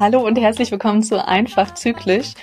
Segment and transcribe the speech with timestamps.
[0.00, 2.34] Hallo und herzlich willkommen zu Einfach Zyklisch.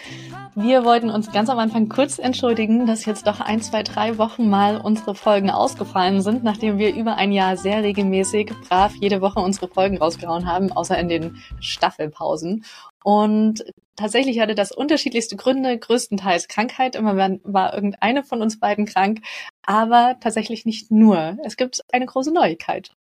[0.56, 4.50] Wir wollten uns ganz am Anfang kurz entschuldigen, dass jetzt doch ein, zwei, drei Wochen
[4.50, 9.40] mal unsere Folgen ausgefallen sind, nachdem wir über ein Jahr sehr regelmäßig brav jede Woche
[9.40, 12.66] unsere Folgen rausgehauen haben, außer in den Staffelpausen.
[13.04, 13.64] Und
[14.02, 16.96] tatsächlich hatte das unterschiedlichste Gründe, größtenteils Krankheit.
[16.96, 19.22] Immer war irgendeine von uns beiden krank,
[19.64, 21.38] aber tatsächlich nicht nur.
[21.44, 22.92] Es gibt eine große Neuigkeit.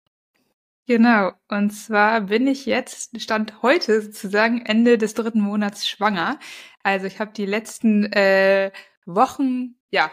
[0.87, 6.39] Genau, und zwar bin ich jetzt, stand heute sozusagen Ende des dritten Monats schwanger.
[6.83, 8.71] Also ich habe die letzten äh,
[9.05, 10.11] Wochen, ja,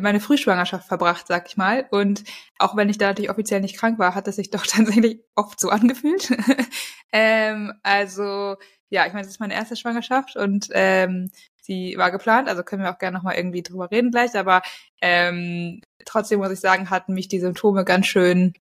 [0.00, 1.86] meine Frühschwangerschaft verbracht, sag ich mal.
[1.90, 2.24] Und
[2.58, 5.58] auch wenn ich da natürlich offiziell nicht krank war, hat es sich doch tatsächlich oft
[5.58, 6.30] so angefühlt.
[7.12, 8.56] ähm, also
[8.90, 11.30] ja, ich meine, es ist meine erste Schwangerschaft und ähm,
[11.62, 14.60] sie war geplant, also können wir auch gerne nochmal irgendwie drüber reden gleich, aber
[15.00, 18.52] ähm, trotzdem muss ich sagen, hatten mich die Symptome ganz schön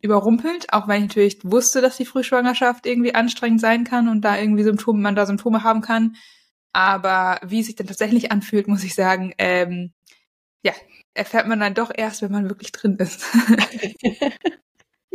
[0.00, 4.38] überrumpelt, auch wenn ich natürlich wusste, dass die Frühschwangerschaft irgendwie anstrengend sein kann und da
[4.38, 6.16] irgendwie Symptome, man da Symptome haben kann.
[6.72, 9.92] Aber wie es sich denn tatsächlich anfühlt, muss ich sagen, ähm,
[10.62, 10.72] ja,
[11.14, 13.24] erfährt man dann doch erst, wenn man wirklich drin ist.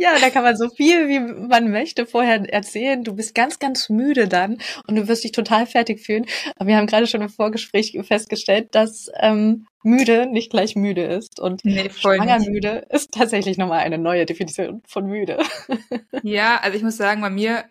[0.00, 3.02] Ja, da kann man so viel, wie man möchte, vorher erzählen.
[3.02, 6.24] Du bist ganz, ganz müde dann und du wirst dich total fertig fühlen.
[6.54, 11.40] Aber wir haben gerade schon im Vorgespräch festgestellt, dass ähm, müde nicht gleich müde ist.
[11.40, 12.48] Und nee, schwanger nicht.
[12.48, 15.38] müde ist tatsächlich nochmal eine neue Definition von müde.
[16.22, 17.64] Ja, also ich muss sagen, bei mir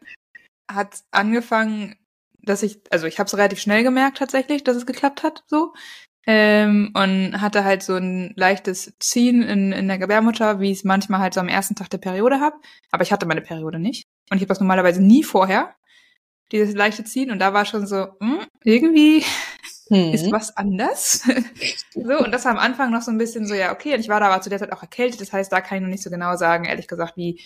[0.69, 1.95] hat angefangen,
[2.41, 5.73] dass ich, also ich habe es relativ schnell gemerkt tatsächlich, dass es geklappt hat, so.
[6.29, 10.83] Ähm, und hatte halt so ein leichtes Ziehen in, in der Gebärmutter, wie ich es
[10.83, 12.57] manchmal halt so am ersten Tag der Periode habe.
[12.91, 14.03] Aber ich hatte meine Periode nicht.
[14.29, 15.73] Und ich habe das normalerweise nie vorher,
[16.51, 17.31] dieses leichte Ziehen.
[17.31, 19.23] Und da war schon so, hm, irgendwie
[19.87, 20.13] hm.
[20.13, 21.23] ist was anders.
[21.93, 23.93] so, und das war am Anfang noch so ein bisschen so, ja, okay.
[23.93, 25.21] Und ich war da aber zu der Zeit auch erkältet.
[25.21, 27.39] Das heißt, da kann ich noch nicht so genau sagen, ehrlich gesagt, wie,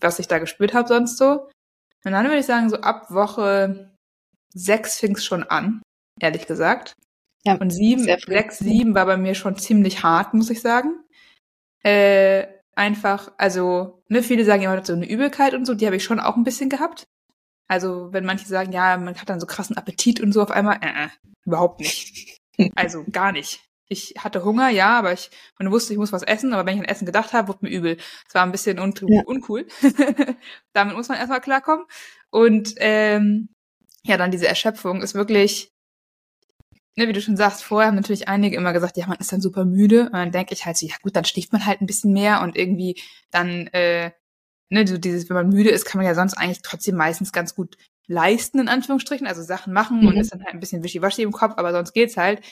[0.00, 1.48] was ich da gespürt habe sonst so.
[2.04, 3.90] Und dann würde ich sagen, so ab Woche
[4.54, 5.82] sechs fing es schon an,
[6.20, 6.94] ehrlich gesagt.
[7.44, 11.02] Ja, und sieben, sechs, sieben war bei mir schon ziemlich hart, muss ich sagen.
[11.82, 16.04] Äh, einfach, also, ne, viele sagen immer so eine Übelkeit und so, die habe ich
[16.04, 17.08] schon auch ein bisschen gehabt.
[17.68, 20.78] Also, wenn manche sagen, ja, man hat dann so krassen Appetit und so auf einmal,
[20.82, 21.08] äh, äh
[21.44, 22.38] überhaupt nicht.
[22.76, 23.64] Also, gar nicht.
[23.88, 26.80] Ich hatte Hunger, ja, aber ich man wusste, ich muss was essen, aber wenn ich
[26.80, 27.96] an Essen gedacht habe, wurde mir übel.
[28.28, 29.22] Es war ein bisschen un ja.
[29.24, 29.66] uncool.
[30.74, 31.86] Damit muss man erstmal klarkommen.
[32.30, 33.48] Und ähm,
[34.04, 35.72] ja, dann diese Erschöpfung ist wirklich,
[36.96, 39.40] ne, wie du schon sagst, vorher haben natürlich einige immer gesagt, ja, man ist dann
[39.40, 40.06] super müde.
[40.06, 42.42] Und dann denke ich halt so, ja gut, dann schläft man halt ein bisschen mehr
[42.42, 44.12] und irgendwie dann, äh,
[44.70, 47.54] ne, so dieses, wenn man müde ist, kann man ja sonst eigentlich trotzdem meistens ganz
[47.54, 47.76] gut
[48.06, 50.08] leisten, in Anführungsstrichen, also Sachen machen mhm.
[50.08, 52.42] und ist dann halt ein bisschen wischiwaschi im Kopf, aber sonst geht's halt.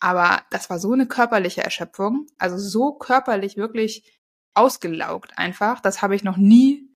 [0.00, 4.18] Aber das war so eine körperliche Erschöpfung, also so körperlich wirklich
[4.54, 6.88] ausgelaugt einfach, das habe ich noch nie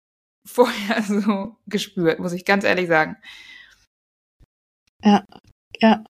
[0.46, 3.16] vorher so gespürt, muss ich ganz ehrlich sagen.
[5.02, 5.24] Ja,
[5.80, 6.04] ja.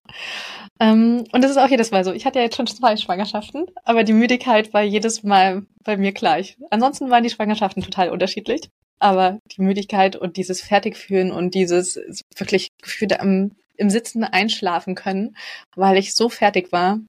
[0.79, 2.11] Ähm, und das ist auch jedes Mal so.
[2.11, 6.11] Ich hatte ja jetzt schon zwei Schwangerschaften, aber die Müdigkeit war jedes Mal bei mir
[6.11, 6.57] gleich.
[6.69, 8.69] Ansonsten waren die Schwangerschaften total unterschiedlich.
[8.99, 11.99] Aber die Müdigkeit und dieses Fertigfühlen und dieses
[12.37, 15.35] wirklich Gefühl im, im Sitzen einschlafen können,
[15.75, 16.99] weil ich so fertig war,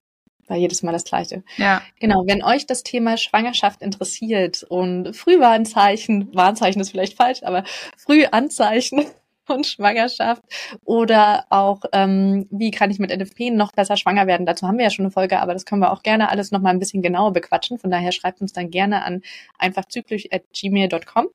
[0.48, 1.42] war jedes Mal das Gleiche.
[1.56, 1.82] Ja.
[2.00, 2.24] Genau.
[2.26, 7.64] Wenn euch das Thema Schwangerschaft interessiert und Frühwarnzeichen, Warnzeichen ist vielleicht falsch, aber
[7.96, 9.04] Frühanzeichen
[9.48, 10.42] und Schwangerschaft
[10.84, 14.46] oder auch, ähm, wie kann ich mit NFP noch besser schwanger werden.
[14.46, 16.60] Dazu haben wir ja schon eine Folge, aber das können wir auch gerne alles noch
[16.60, 17.78] mal ein bisschen genauer bequatschen.
[17.78, 19.22] Von daher schreibt uns dann gerne an
[19.58, 21.28] einfachzyklisch.gmail.com.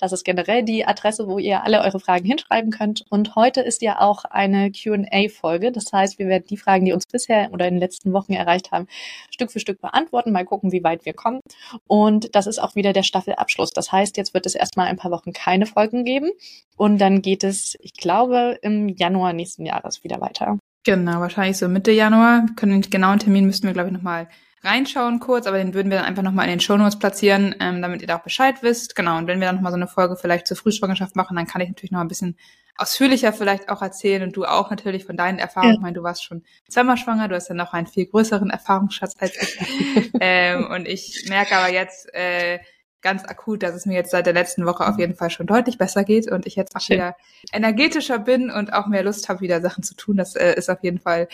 [0.00, 3.04] Das ist generell die Adresse, wo ihr alle eure Fragen hinschreiben könnt.
[3.10, 5.72] Und heute ist ja auch eine Q&A-Folge.
[5.72, 8.72] Das heißt, wir werden die Fragen, die uns bisher oder in den letzten Wochen erreicht
[8.72, 8.86] haben,
[9.30, 10.32] Stück für Stück beantworten.
[10.32, 11.40] Mal gucken, wie weit wir kommen.
[11.86, 13.72] Und das ist auch wieder der Staffelabschluss.
[13.72, 16.30] Das heißt, jetzt wird es erstmal ein paar Wochen keine Folgen geben.
[16.76, 20.58] Und dann geht es, ich glaube, im Januar nächsten Jahres wieder weiter.
[20.84, 22.46] Genau, wahrscheinlich so Mitte Januar.
[22.56, 24.28] Können den genauen Termin müssten wir, glaube ich, nochmal
[24.62, 28.02] reinschauen kurz, aber den würden wir dann einfach nochmal in den Shownotes platzieren, ähm, damit
[28.02, 28.94] ihr da auch Bescheid wisst.
[28.94, 31.62] Genau, und wenn wir dann nochmal so eine Folge vielleicht zur Frühschwangerschaft machen, dann kann
[31.62, 32.36] ich natürlich noch ein bisschen
[32.76, 35.72] ausführlicher vielleicht auch erzählen und du auch natürlich von deinen Erfahrungen.
[35.72, 35.78] Ja.
[35.78, 39.14] Ich meine, du warst schon zweimal schwanger, du hast ja noch einen viel größeren Erfahrungsschatz
[39.18, 40.10] als ich.
[40.20, 42.58] ähm, und ich merke aber jetzt äh,
[43.02, 45.78] ganz akut, dass es mir jetzt seit der letzten Woche auf jeden Fall schon deutlich
[45.78, 46.96] besser geht und ich jetzt auch Schön.
[46.96, 47.16] wieder
[47.52, 50.16] energetischer bin und auch mehr Lust habe, wieder Sachen zu tun.
[50.16, 51.28] Das äh, ist auf jeden Fall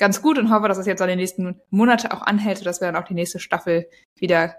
[0.00, 2.90] ganz gut und hoffe, dass es jetzt an den nächsten Monate auch anhält, sodass wir
[2.90, 4.56] dann auch die nächste Staffel wieder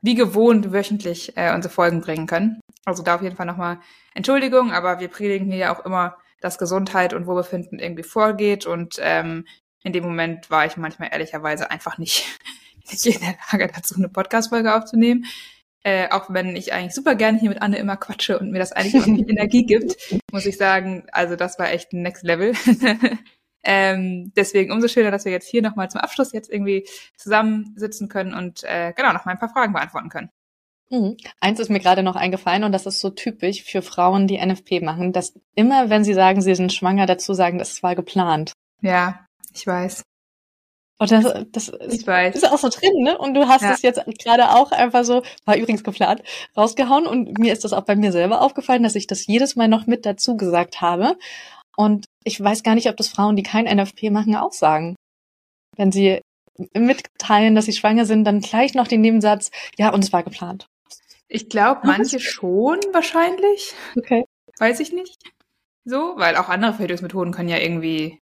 [0.00, 2.60] wie gewohnt wöchentlich äh, unsere Folgen bringen können.
[2.84, 3.80] Also da auf jeden Fall nochmal
[4.14, 8.96] Entschuldigung, aber wir predigen hier ja auch immer, dass Gesundheit und Wohlbefinden irgendwie vorgeht und
[9.00, 9.46] ähm,
[9.82, 12.38] in dem Moment war ich manchmal ehrlicherweise einfach nicht
[12.90, 15.26] nicht in der Lage dazu, eine Podcast-Folge aufzunehmen.
[15.82, 18.72] Äh, auch wenn ich eigentlich super gerne hier mit Anne immer quatsche und mir das
[18.72, 19.96] eigentlich auch viel Energie gibt,
[20.32, 22.54] muss ich sagen, also das war echt ein Next Level.
[23.66, 26.86] ähm, deswegen umso schöner, dass wir jetzt hier nochmal zum Abschluss jetzt irgendwie
[27.16, 30.30] zusammensitzen können und äh, genau noch mal ein paar Fragen beantworten können.
[30.88, 31.16] Mhm.
[31.40, 34.80] Eins ist mir gerade noch eingefallen und das ist so typisch für Frauen, die NFP
[34.80, 38.52] machen, dass immer, wenn sie sagen, sie sind schwanger, dazu sagen, das war geplant.
[38.82, 40.04] Ja, ich weiß.
[40.98, 43.18] Und das, das ist, ist, auch so drin, ne?
[43.18, 43.90] Und du hast es ja.
[43.90, 46.22] jetzt gerade auch einfach so, war übrigens geplant,
[46.56, 47.06] rausgehauen.
[47.06, 49.86] Und mir ist das auch bei mir selber aufgefallen, dass ich das jedes Mal noch
[49.86, 51.18] mit dazu gesagt habe.
[51.76, 54.96] Und ich weiß gar nicht, ob das Frauen, die kein NFP machen, auch sagen.
[55.76, 56.20] Wenn sie
[56.74, 60.66] mitteilen, dass sie schwanger sind, dann gleich noch den Nebensatz, ja, und es war geplant.
[61.28, 63.74] Ich glaube, manche schon wahrscheinlich.
[63.96, 64.24] Okay.
[64.58, 65.22] Weiß ich nicht.
[65.84, 68.20] So, weil auch andere Verhütungsmethoden können ja irgendwie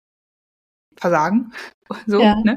[0.95, 1.54] versagen.
[2.07, 2.38] So, ja.
[2.45, 2.56] ne?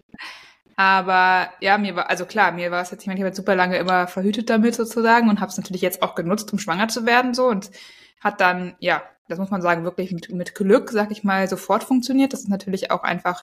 [0.76, 3.56] Aber ja, mir war, also klar, mir war es jetzt, ich meine, ich habe super
[3.56, 7.05] lange immer verhütet damit sozusagen und habe es natürlich jetzt auch genutzt, um schwanger zu
[7.05, 7.73] werden so und
[8.20, 11.85] hat dann, ja, das muss man sagen, wirklich mit, mit Glück, sag ich mal, sofort
[11.85, 12.32] funktioniert.
[12.32, 13.43] Das ist natürlich auch einfach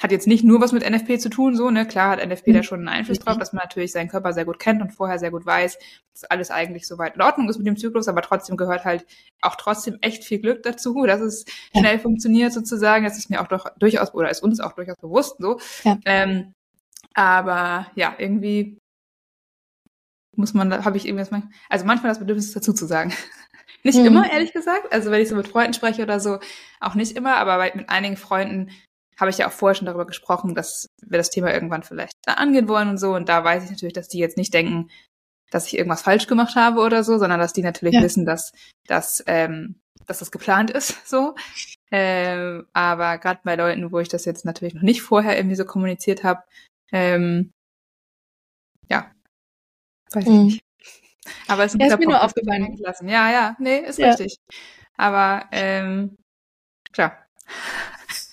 [0.00, 1.86] hat jetzt nicht nur was mit NFP zu tun, so, ne?
[1.86, 2.54] Klar hat NFP mhm.
[2.54, 5.18] da schon einen Einfluss drauf, dass man natürlich seinen Körper sehr gut kennt und vorher
[5.18, 5.78] sehr gut weiß,
[6.14, 9.04] dass alles eigentlich soweit in Ordnung ist mit dem Zyklus, aber trotzdem gehört halt
[9.42, 11.44] auch trotzdem echt viel Glück dazu, dass es
[11.76, 13.04] schnell funktioniert sozusagen.
[13.04, 15.60] Das ist mir auch doch durchaus, oder ist uns auch durchaus bewusst so.
[15.84, 15.98] Ja.
[16.06, 16.54] Ähm,
[17.12, 18.78] aber ja, irgendwie
[20.34, 21.30] muss man, habe ich irgendwas
[21.68, 23.12] also manchmal das Bedürfnis dazu zu sagen.
[23.82, 24.06] Nicht mhm.
[24.06, 24.92] immer, ehrlich gesagt.
[24.92, 26.38] Also wenn ich so mit Freunden spreche oder so,
[26.80, 28.70] auch nicht immer, aber mit einigen Freunden
[29.18, 32.68] habe ich ja auch vorher schon darüber gesprochen, dass wir das Thema irgendwann vielleicht angehen
[32.68, 33.14] wollen und so.
[33.14, 34.90] Und da weiß ich natürlich, dass die jetzt nicht denken,
[35.50, 38.02] dass ich irgendwas falsch gemacht habe oder so, sondern dass die natürlich ja.
[38.02, 38.52] wissen, dass,
[38.86, 41.34] dass, ähm, dass das geplant ist, so.
[41.90, 45.64] Ähm, aber gerade bei Leuten, wo ich das jetzt natürlich noch nicht vorher irgendwie so
[45.64, 46.42] kommuniziert habe,
[46.92, 47.50] ähm,
[48.88, 49.10] ja,
[50.12, 50.44] weiß ich mhm.
[50.44, 50.60] nicht.
[51.48, 52.76] Aber es ist, ist mir nur aufgefallen.
[52.78, 53.08] Lassen.
[53.08, 54.08] Ja, ja, nee, ist ja.
[54.08, 54.38] richtig.
[54.96, 56.16] Aber ähm,
[56.92, 57.26] klar.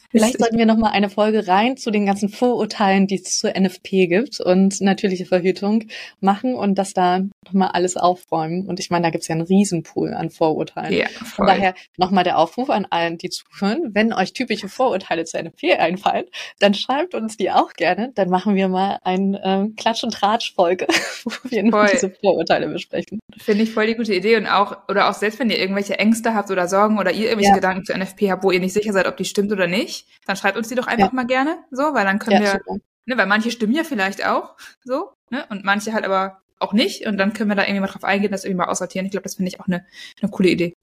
[0.09, 3.51] Vielleicht sollten wir noch mal eine Folge rein zu den ganzen Vorurteilen, die es zur
[3.57, 5.86] NFP gibt und natürliche Verhütung
[6.19, 8.68] machen und das da noch mal alles aufräumen.
[8.68, 10.94] Und ich meine, da gibt es ja einen Riesenpool an Vorurteilen.
[10.94, 11.27] Ja, voll.
[11.27, 13.92] Von daher noch mal der Aufruf an allen, die zuhören.
[13.94, 16.25] Wenn euch typische Vorurteile zur NFP einfallen,
[16.59, 18.12] dann schreibt uns die auch gerne.
[18.15, 20.88] Dann machen wir mal eine ähm, Klatsch- und Tratsch-Folge,
[21.25, 23.19] wo wir nur diese Vorurteile besprechen.
[23.38, 24.38] Finde ich voll die gute Idee.
[24.38, 27.50] Und auch, oder auch selbst wenn ihr irgendwelche Ängste habt oder Sorgen oder ihr irgendwelche
[27.50, 27.56] ja.
[27.56, 30.35] Gedanken zur NFP habt, wo ihr nicht sicher seid, ob die stimmt oder nicht, dann
[30.35, 31.15] schreibt uns die doch einfach ja.
[31.15, 32.77] mal gerne, so, weil dann können ja, wir, super.
[33.05, 37.05] ne, weil manche stimmen ja vielleicht auch, so, ne, und manche halt aber auch nicht,
[37.05, 39.05] und dann können wir da irgendwie mal drauf eingehen, das irgendwie mal aussortieren.
[39.05, 39.85] Ich glaube, das finde ich auch eine,
[40.21, 40.73] eine coole Idee.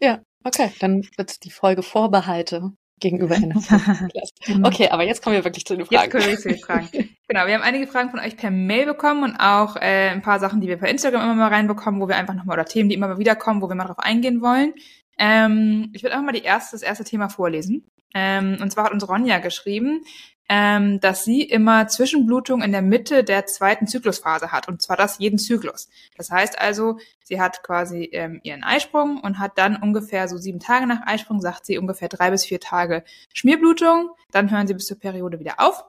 [0.00, 3.36] Ja, okay, dann wird die Folge Vorbehalte gegenüber
[4.46, 4.68] genau.
[4.68, 6.02] Okay, aber jetzt kommen wir wirklich zu den Fragen.
[6.02, 6.88] Jetzt kommen wir zu den Fragen.
[7.28, 10.38] genau, wir haben einige Fragen von euch per Mail bekommen und auch äh, ein paar
[10.38, 12.94] Sachen, die wir per Instagram immer mal reinbekommen, wo wir einfach nochmal, oder Themen, die
[12.94, 14.74] immer mal wiederkommen, wo wir mal drauf eingehen wollen.
[15.18, 17.84] Ähm, ich würde einfach mal die erste, das erste Thema vorlesen.
[18.14, 20.04] Ähm, und zwar hat uns Ronja geschrieben,
[20.48, 24.66] ähm, dass sie immer Zwischenblutung in der Mitte der zweiten Zyklusphase hat.
[24.66, 25.88] Und zwar das jeden Zyklus.
[26.16, 30.58] Das heißt also, sie hat quasi ähm, ihren Eisprung und hat dann ungefähr so sieben
[30.58, 34.10] Tage nach Eisprung, sagt sie, ungefähr drei bis vier Tage Schmierblutung.
[34.32, 35.84] Dann hören sie bis zur Periode wieder auf.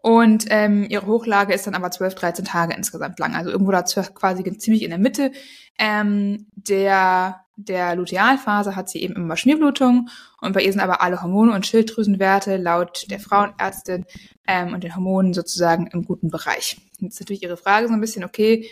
[0.00, 3.34] Und ähm, ihre Hochlage ist dann aber 12, 13 Tage insgesamt lang.
[3.34, 5.32] Also irgendwo da quasi ziemlich in der Mitte
[5.78, 10.08] ähm, der der Lutealphase hat sie eben immer Schmierblutung
[10.40, 14.06] und bei ihr sind aber alle Hormone und Schilddrüsenwerte laut der Frauenärztin
[14.46, 16.78] ähm, und den Hormonen sozusagen im guten Bereich.
[16.98, 18.68] Jetzt ist natürlich ihre Frage so ein bisschen, okay,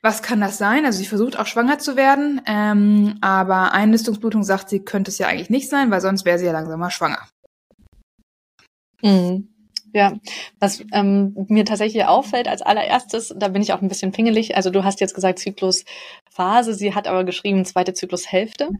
[0.00, 0.84] was kann das sein?
[0.84, 5.26] Also sie versucht auch schwanger zu werden, ähm, aber Einlistungsblutung sagt sie, könnte es ja
[5.26, 7.28] eigentlich nicht sein, weil sonst wäre sie ja langsam mal schwanger.
[9.02, 9.48] Mhm.
[9.92, 10.12] Ja,
[10.60, 14.56] was ähm, mir tatsächlich auffällt als allererstes, da bin ich auch ein bisschen pingelig.
[14.56, 18.70] Also du hast jetzt gesagt Zyklusphase, sie hat aber geschrieben zweite Zyklushälfte.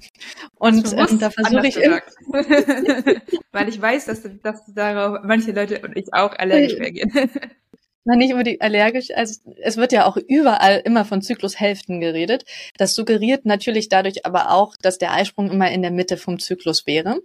[0.56, 1.76] Und ähm, da versuche ich
[3.52, 7.30] weil ich weiß, dass, dass darauf manche Leute und ich auch allergisch reagieren.
[8.08, 9.10] Na, nicht unbedingt allergisch.
[9.14, 12.46] Also es wird ja auch überall immer von Zyklushälften geredet.
[12.78, 16.86] Das suggeriert natürlich dadurch aber auch, dass der Eisprung immer in der Mitte vom Zyklus
[16.86, 17.20] wäre.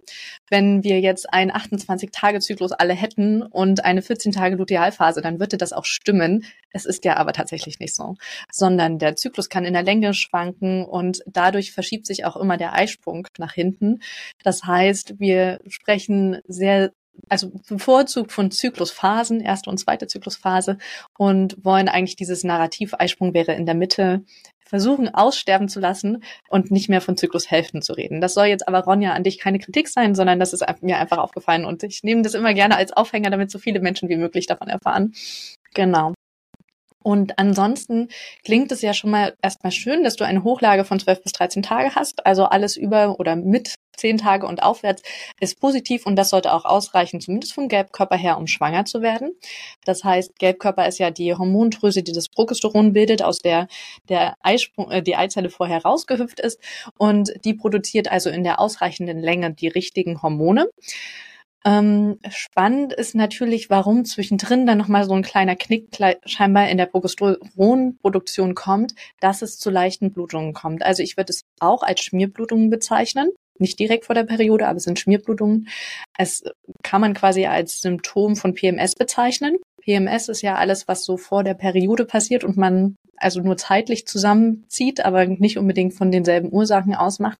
[0.50, 6.44] Wenn wir jetzt einen 28-Tage-Zyklus alle hätten und eine 14-Tage-Lutealphase, dann würde das auch stimmen.
[6.70, 8.16] Es ist ja aber tatsächlich nicht so,
[8.52, 12.74] sondern der Zyklus kann in der Länge schwanken und dadurch verschiebt sich auch immer der
[12.74, 14.00] Eisprung nach hinten.
[14.42, 16.92] Das heißt, wir sprechen sehr
[17.28, 20.78] also bevorzugt von Zyklusphasen, erste und zweite Zyklusphase
[21.16, 24.24] und wollen eigentlich dieses Narrativ Eisprung wäre in der Mitte
[24.66, 28.20] versuchen aussterben zu lassen und nicht mehr von Zyklushälften zu reden.
[28.20, 31.18] Das soll jetzt aber Ronja an dich keine Kritik sein, sondern das ist mir einfach
[31.18, 34.46] aufgefallen und ich nehme das immer gerne als Aufhänger, damit so viele Menschen wie möglich
[34.46, 35.12] davon erfahren.
[35.74, 36.14] Genau.
[37.04, 38.08] Und ansonsten
[38.44, 41.62] klingt es ja schon mal erstmal schön, dass du eine Hochlage von 12 bis 13
[41.62, 42.24] Tage hast.
[42.26, 45.02] Also alles über oder mit 10 Tage und aufwärts
[45.38, 49.32] ist positiv und das sollte auch ausreichen, zumindest vom Gelbkörper her, um schwanger zu werden.
[49.84, 53.68] Das heißt, Gelbkörper ist ja die Hormondrüse, die das Progesteron bildet, aus der
[54.08, 56.58] der Eisprung, äh, die Eizelle vorher rausgehüpft ist
[56.98, 60.70] und die produziert also in der ausreichenden Länge die richtigen Hormone.
[61.66, 65.88] Ähm, spannend ist natürlich, warum zwischendrin dann nochmal so ein kleiner Knick
[66.26, 70.84] scheinbar in der Progesteronproduktion kommt, dass es zu leichten Blutungen kommt.
[70.84, 73.30] Also ich würde es auch als Schmierblutungen bezeichnen.
[73.58, 75.68] Nicht direkt vor der Periode, aber es sind Schmierblutungen.
[76.18, 76.42] Es
[76.82, 79.56] kann man quasi als Symptom von PMS bezeichnen.
[79.80, 84.06] PMS ist ja alles, was so vor der Periode passiert und man also nur zeitlich
[84.06, 87.38] zusammenzieht, aber nicht unbedingt von denselben Ursachen ausmacht.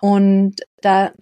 [0.00, 1.12] Und da,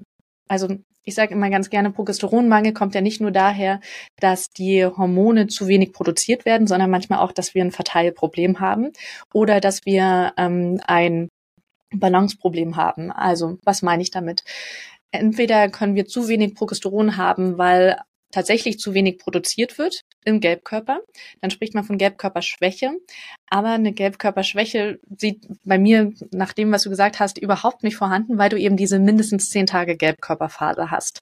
[0.49, 0.69] also
[1.05, 3.81] ich sage immer ganz gerne, Progesteronmangel kommt ja nicht nur daher,
[4.21, 8.93] dass die Hormone zu wenig produziert werden, sondern manchmal auch, dass wir ein Verteilproblem haben
[9.33, 11.29] oder dass wir ähm, ein
[11.95, 13.11] Balanceproblem haben.
[13.11, 14.45] Also, was meine ich damit?
[15.11, 17.99] Entweder können wir zu wenig Progesteron haben, weil
[18.31, 21.01] tatsächlich zu wenig produziert wird im Gelbkörper,
[21.41, 22.93] dann spricht man von Gelbkörperschwäche.
[23.49, 28.39] Aber eine Gelbkörperschwäche sieht bei mir, nach dem, was du gesagt hast, überhaupt nicht vorhanden,
[28.39, 31.21] weil du eben diese mindestens zehn Tage Gelbkörperphase hast.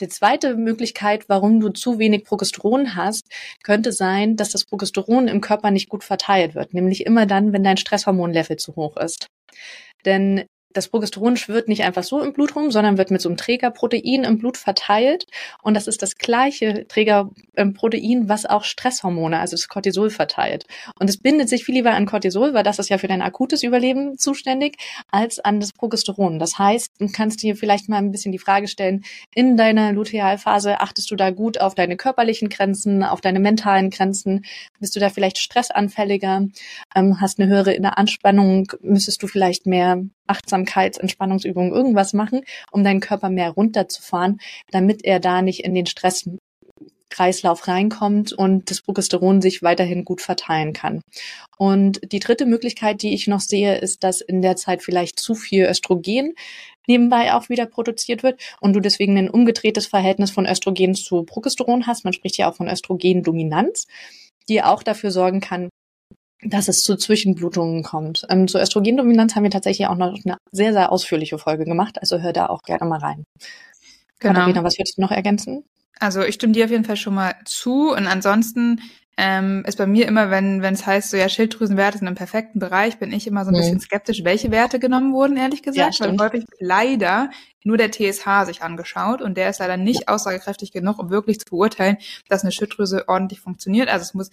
[0.00, 3.26] Die zweite Möglichkeit, warum du zu wenig Progesteron hast,
[3.62, 7.62] könnte sein, dass das Progesteron im Körper nicht gut verteilt wird, nämlich immer dann, wenn
[7.62, 9.28] dein Stresshormonlevel zu hoch ist.
[10.04, 13.36] Denn das Progesteron schwirrt nicht einfach so im Blut rum, sondern wird mit so einem
[13.36, 15.26] Trägerprotein im Blut verteilt.
[15.62, 20.66] Und das ist das gleiche Trägerprotein, was auch Stresshormone, also das Cortisol verteilt.
[20.98, 23.62] Und es bindet sich viel lieber an Cortisol, weil das ist ja für dein akutes
[23.62, 24.76] Überleben zuständig,
[25.10, 26.38] als an das Progesteron.
[26.38, 29.04] Das heißt, du kannst dir vielleicht mal ein bisschen die Frage stellen,
[29.34, 34.44] in deiner Lutealphase achtest du da gut auf deine körperlichen Grenzen, auf deine mentalen Grenzen?
[34.80, 36.48] Bist du da vielleicht stressanfälliger?
[36.96, 38.72] Ähm, hast eine höhere innere Anspannung?
[38.80, 44.40] Müsstest du vielleicht mehr Achtsamkeits-, Entspannungsübungen, irgendwas machen, um deinen Körper mehr runterzufahren,
[44.70, 50.72] damit er da nicht in den Stresskreislauf reinkommt und das Progesteron sich weiterhin gut verteilen
[50.72, 51.00] kann.
[51.58, 55.34] Und die dritte Möglichkeit, die ich noch sehe, ist, dass in der Zeit vielleicht zu
[55.34, 56.34] viel Östrogen
[56.86, 61.86] nebenbei auch wieder produziert wird und du deswegen ein umgedrehtes Verhältnis von Östrogen zu Progesteron
[61.86, 62.04] hast.
[62.04, 63.86] Man spricht ja auch von Östrogendominanz,
[64.48, 65.68] die auch dafür sorgen kann,
[66.44, 68.26] dass es zu Zwischenblutungen kommt.
[68.28, 72.20] Ähm, zur Östrogendominanz haben wir tatsächlich auch noch eine sehr, sehr ausführliche Folge gemacht, also
[72.20, 73.24] hör da auch gerne mal rein.
[74.18, 74.34] Genau.
[74.34, 75.64] Katharina, was würdest du noch ergänzen?
[75.98, 78.80] Also ich stimme dir auf jeden Fall schon mal zu und ansonsten
[79.16, 82.58] ähm, ist bei mir immer, wenn wenn es heißt, so ja, Schilddrüsenwerte sind im perfekten
[82.58, 83.58] Bereich, bin ich immer so ein mhm.
[83.58, 86.00] bisschen skeptisch, welche Werte genommen wurden, ehrlich gesagt.
[86.00, 87.30] Ja, weil häufig leider
[87.62, 90.14] nur der TSH sich angeschaut und der ist leider nicht ja.
[90.14, 91.96] aussagekräftig genug, um wirklich zu beurteilen,
[92.28, 93.88] dass eine Schilddrüse ordentlich funktioniert.
[93.88, 94.30] Also es muss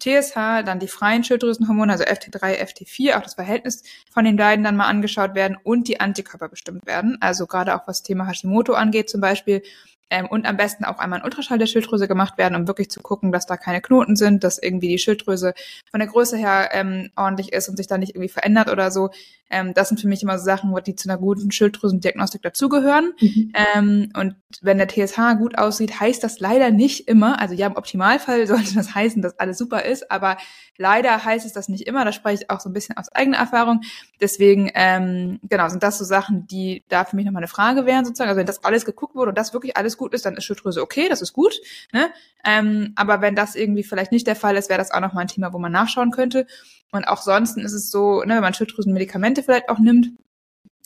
[0.00, 3.82] TSH, dann die freien Schilddrüsenhormone, also FT3, FT4, auch das Verhältnis
[4.12, 7.18] von den beiden dann mal angeschaut werden und die Antikörper bestimmt werden.
[7.20, 9.62] Also gerade auch was Thema Hashimoto angeht zum Beispiel,
[10.10, 13.00] ähm, und am besten auch einmal ein Ultraschall der Schilddrüse gemacht werden, um wirklich zu
[13.00, 15.54] gucken, dass da keine Knoten sind, dass irgendwie die Schilddrüse
[15.90, 19.10] von der Größe her ähm, ordentlich ist und sich da nicht irgendwie verändert oder so.
[19.50, 23.12] Ähm, das sind für mich immer so Sachen, die zu einer guten Schilddrüsendiagnostik dazugehören.
[23.20, 23.52] Mhm.
[23.54, 27.76] Ähm, und wenn der TSH gut aussieht, heißt das leider nicht immer, also ja, im
[27.76, 30.38] Optimalfall sollte das heißen, dass alles super ist, aber
[30.76, 32.04] leider heißt es das nicht immer.
[32.04, 33.82] Da spreche ich auch so ein bisschen aus eigener Erfahrung.
[34.20, 38.04] Deswegen, ähm, genau, sind das so Sachen, die da für mich nochmal eine Frage wären,
[38.04, 38.28] sozusagen.
[38.28, 40.82] Also wenn das alles geguckt wurde und das wirklich alles gut ist, dann ist Schilddrüse
[40.82, 41.60] okay, das ist gut.
[41.92, 42.10] Ne?
[42.44, 45.28] Ähm, aber wenn das irgendwie vielleicht nicht der Fall ist, wäre das auch nochmal ein
[45.28, 46.46] Thema, wo man nachschauen könnte.
[46.94, 50.12] Und auch sonst ist es so, ne, wenn man Schilddrüsenmedikamente vielleicht auch nimmt,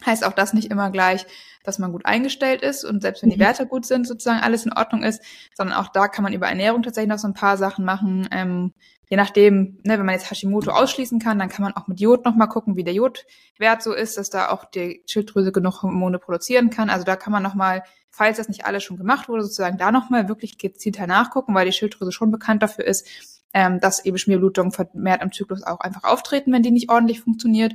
[0.07, 1.27] heißt auch das nicht immer gleich,
[1.65, 3.41] dass man gut eingestellt ist und selbst wenn die mhm.
[3.41, 5.23] Werte gut sind, sozusagen alles in Ordnung ist,
[5.55, 8.27] sondern auch da kann man über Ernährung tatsächlich noch so ein paar Sachen machen.
[8.31, 8.73] Ähm,
[9.11, 12.25] je nachdem, ne, wenn man jetzt Hashimoto ausschließen kann, dann kann man auch mit Jod
[12.25, 16.71] nochmal gucken, wie der Jodwert so ist, dass da auch die Schilddrüse genug Hormone produzieren
[16.71, 16.89] kann.
[16.89, 20.29] Also da kann man nochmal, falls das nicht alles schon gemacht wurde, sozusagen da nochmal
[20.29, 23.07] wirklich gezielter nachgucken, weil die Schilddrüse schon bekannt dafür ist,
[23.55, 27.75] ähm, dass eben Schmierblutungen vermehrt im Zyklus auch einfach auftreten, wenn die nicht ordentlich funktioniert.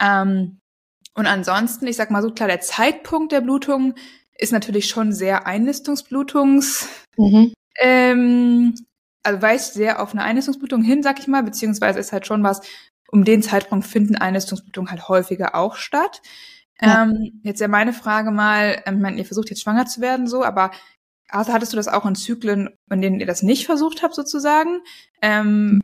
[0.00, 0.58] Ähm,
[1.14, 3.94] und ansonsten, ich sag mal so klar, der Zeitpunkt der Blutung
[4.38, 7.52] ist natürlich schon sehr Einnistungsblutungs, mhm.
[7.78, 8.74] ähm,
[9.22, 12.60] also weist sehr auf eine Einnistungsblutung hin, sag ich mal, beziehungsweise ist halt schon was,
[13.10, 16.22] um den Zeitpunkt finden Einnistungsblutungen halt häufiger auch statt.
[16.80, 17.04] Ja.
[17.04, 20.26] Ähm, jetzt ja meine Frage mal, ähm, ich meine, ihr versucht jetzt schwanger zu werden
[20.26, 20.72] so, aber
[21.32, 24.82] also hattest du das auch in Zyklen, in denen ihr das nicht versucht habt, sozusagen?
[25.20, 25.82] Ähm,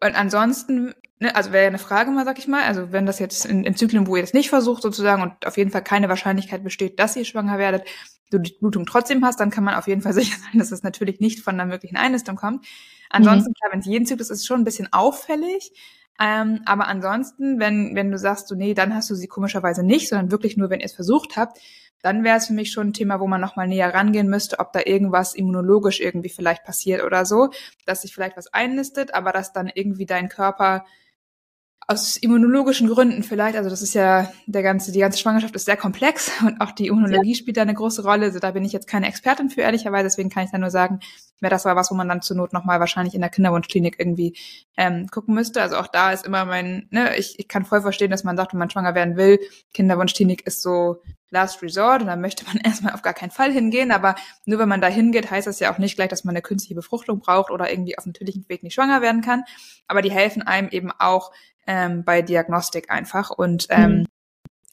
[0.00, 3.18] und ansonsten, ne, also wäre ja eine Frage mal, sag ich mal, also wenn das
[3.18, 6.08] jetzt in, in Zyklen, wo ihr das nicht versucht, sozusagen, und auf jeden Fall keine
[6.08, 7.84] Wahrscheinlichkeit besteht, dass ihr schwanger werdet,
[8.30, 10.82] du die Blutung trotzdem hast, dann kann man auf jeden Fall sicher sein, dass es
[10.82, 12.66] natürlich nicht von einer möglichen Einnistung kommt.
[13.10, 13.54] Ansonsten, mhm.
[13.54, 15.72] klar, wenn es jeden Zyklus ist, ist schon ein bisschen auffällig.
[16.20, 20.08] Ähm, aber ansonsten, wenn, wenn du sagst, du, nee, dann hast du sie komischerweise nicht,
[20.08, 21.58] sondern wirklich nur, wenn ihr es versucht habt,
[22.02, 24.72] dann wäre es für mich schon ein Thema, wo man nochmal näher rangehen müsste, ob
[24.72, 27.50] da irgendwas immunologisch irgendwie vielleicht passiert oder so,
[27.86, 30.84] dass sich vielleicht was einnistet, aber dass dann irgendwie dein Körper
[31.90, 35.78] aus immunologischen Gründen vielleicht, also das ist ja der ganze, die ganze Schwangerschaft ist sehr
[35.78, 37.34] komplex und auch die Immunologie ja.
[37.34, 38.26] spielt da eine große Rolle.
[38.26, 41.00] Also da bin ich jetzt keine Expertin für, ehrlicherweise, deswegen kann ich da nur sagen,
[41.40, 44.36] wäre das aber was, wo man dann zur Not nochmal wahrscheinlich in der Kinderwunschklinik irgendwie
[44.76, 45.62] ähm, gucken müsste.
[45.62, 48.52] Also auch da ist immer mein, ne, ich, ich kann voll verstehen, dass man sagt,
[48.52, 49.40] wenn man schwanger werden will,
[49.72, 53.92] Kinderwunschklinik ist so Last Resort und dann möchte man erstmal auf gar keinen Fall hingehen.
[53.92, 54.14] Aber
[54.44, 56.74] nur wenn man da hingeht, heißt das ja auch nicht gleich, dass man eine künstliche
[56.74, 59.44] Befruchtung braucht oder irgendwie auf natürlichem Weg nicht schwanger werden kann.
[59.86, 61.32] Aber die helfen einem eben auch
[61.68, 63.30] ähm, bei Diagnostik einfach.
[63.30, 64.06] Und ähm, mhm.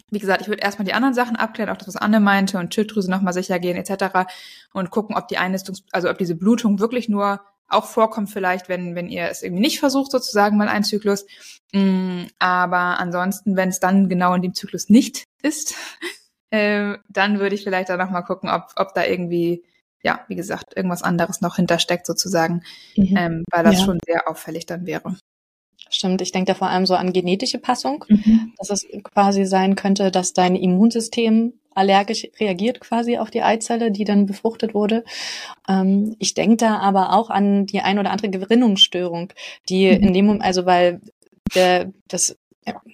[0.09, 2.73] wie gesagt, ich würde erstmal die anderen Sachen abklären, auch das, was Anne meinte und
[2.73, 4.27] Schilddrüse nochmal sicher gehen etc.
[4.73, 8.95] und gucken, ob die Einnistung, also ob diese Blutung wirklich nur auch vorkommt vielleicht, wenn,
[8.95, 11.25] wenn ihr es irgendwie nicht versucht, sozusagen mal ein Zyklus.
[11.73, 15.75] Mm, aber ansonsten, wenn es dann genau in dem Zyklus nicht ist,
[16.51, 19.63] äh, dann würde ich vielleicht da nochmal gucken, ob, ob da irgendwie,
[20.01, 22.61] ja, wie gesagt, irgendwas anderes noch hintersteckt sozusagen,
[22.95, 23.17] mhm.
[23.17, 23.85] ähm, weil das ja.
[23.85, 25.15] schon sehr auffällig dann wäre.
[25.89, 28.53] Stimmt, ich denke da vor allem so an genetische Passung, mhm.
[28.57, 34.05] dass es quasi sein könnte, dass dein Immunsystem allergisch reagiert quasi auf die Eizelle, die
[34.05, 35.03] dann befruchtet wurde.
[35.67, 39.33] Ähm, ich denke da aber auch an die ein oder andere Gerinnungsstörung,
[39.69, 40.07] die mhm.
[40.07, 41.01] in dem Moment, also weil
[41.53, 42.37] der, das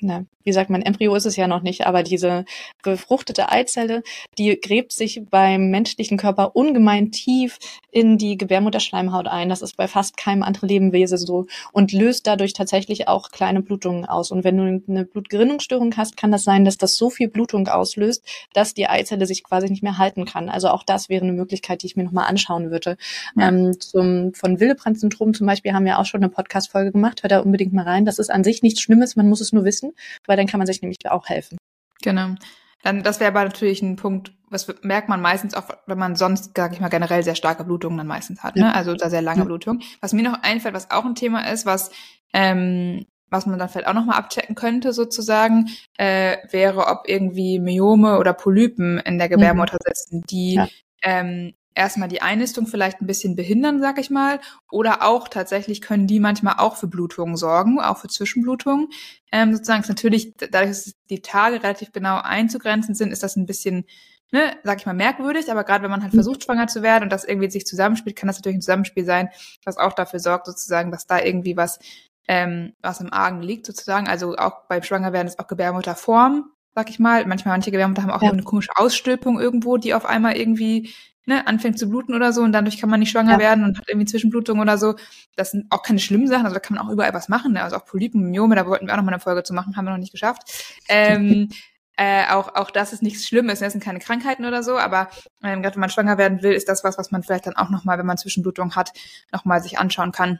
[0.02, 2.46] na, wie sagt man, Embryo ist es ja noch nicht, aber diese
[2.84, 4.04] befruchtete Eizelle,
[4.38, 7.60] die gräbt sich beim menschlichen Körper ungemein tief
[7.92, 9.50] in die Gebärmutterschleimhaut ein.
[9.50, 14.06] Das ist bei fast keinem anderen Lebewesen so und löst dadurch tatsächlich auch kleine Blutungen
[14.06, 14.32] aus.
[14.32, 18.26] Und wenn du eine Blutgerinnungsstörung hast, kann das sein, dass das so viel Blutung auslöst,
[18.54, 20.50] dass die Eizelle sich quasi nicht mehr halten kann.
[20.50, 22.98] Also auch das wäre eine Möglichkeit, die ich mir nochmal anschauen würde.
[23.36, 23.50] Ja.
[23.50, 27.24] Ähm, zum, von Willebrand-Syndrom zum Beispiel haben wir auch schon eine Podcast-Folge gemacht.
[27.24, 28.06] Hört da unbedingt mal rein.
[28.06, 29.94] Das ist an sich nichts Schlimmes, man muss es nur wissen,
[30.28, 31.58] weil dann kann man sich nämlich auch helfen.
[32.02, 32.36] Genau.
[32.84, 36.52] Dann, das wäre aber natürlich ein Punkt, was merkt man meistens auch, wenn man sonst,
[36.56, 38.74] sag ich mal, generell sehr starke Blutungen dann meistens hat, ne?
[38.74, 39.46] Also da sehr lange ja.
[39.46, 39.82] Blutung.
[40.02, 41.92] Was mir noch einfällt, was auch ein Thema ist, was
[42.34, 48.20] ähm, was man dann vielleicht auch nochmal abchecken könnte, sozusagen, äh, wäre, ob irgendwie Myome
[48.20, 49.88] oder Polypen in der Gebärmutter mhm.
[49.88, 50.68] sitzen, die ja.
[51.02, 54.40] ähm, erstmal die Einnistung vielleicht ein bisschen behindern, sag ich mal,
[54.72, 58.90] oder auch tatsächlich können die manchmal auch für Blutungen sorgen, auch für Zwischenblutungen.
[59.32, 63.46] Ähm, sozusagen ist natürlich, dadurch, dass die Tage relativ genau einzugrenzen sind, ist das ein
[63.46, 63.86] bisschen,
[64.32, 66.18] ne, sag ich mal, merkwürdig, aber gerade wenn man halt mhm.
[66.18, 69.30] versucht, schwanger zu werden und das irgendwie sich zusammenspielt, kann das natürlich ein Zusammenspiel sein,
[69.64, 71.80] was auch dafür sorgt, sozusagen, dass da irgendwie was,
[72.28, 74.08] ähm, was im Argen liegt, sozusagen.
[74.08, 77.26] Also auch beim Schwangerwerden ist auch Gebärmutterform, sag ich mal.
[77.26, 78.32] Manchmal manche Gebärmutter haben auch ja.
[78.32, 80.94] eine komische Ausstülpung irgendwo, die auf einmal irgendwie
[81.26, 83.40] ne, anfängt zu bluten oder so und dadurch kann man nicht schwanger ja.
[83.40, 84.96] werden und hat irgendwie Zwischenblutung oder so.
[85.36, 87.54] Das sind auch keine schlimmen Sachen, also da kann man auch überall was machen.
[87.54, 87.64] Ne?
[87.64, 89.86] Also auch Polypen, Myome, da wollten wir auch noch mal eine Folge zu machen, haben
[89.86, 90.80] wir noch nicht geschafft.
[90.88, 91.50] Ähm,
[91.98, 93.68] äh, auch, auch das ist nichts Schlimmes, ne?
[93.68, 95.10] das sind keine Krankheiten oder so, aber
[95.44, 97.70] ähm, gerade wenn man schwanger werden will, ist das was, was man vielleicht dann auch
[97.70, 98.92] nochmal, wenn man Zwischenblutung hat,
[99.32, 100.40] nochmal sich anschauen kann,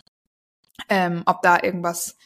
[0.90, 2.18] ähm, ob da irgendwas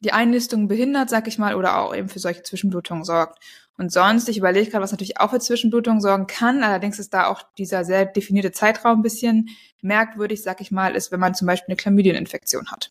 [0.00, 3.42] die Einnistung behindert, sag ich mal, oder auch eben für solche Zwischenblutungen sorgt.
[3.78, 6.64] Und sonst, ich überlege gerade, was natürlich auch für Zwischenblutungen sorgen kann.
[6.64, 11.12] Allerdings ist da auch dieser sehr definierte Zeitraum ein bisschen merkwürdig, sag ich mal, ist,
[11.12, 12.90] wenn man zum Beispiel eine Chlamydieninfektion hat.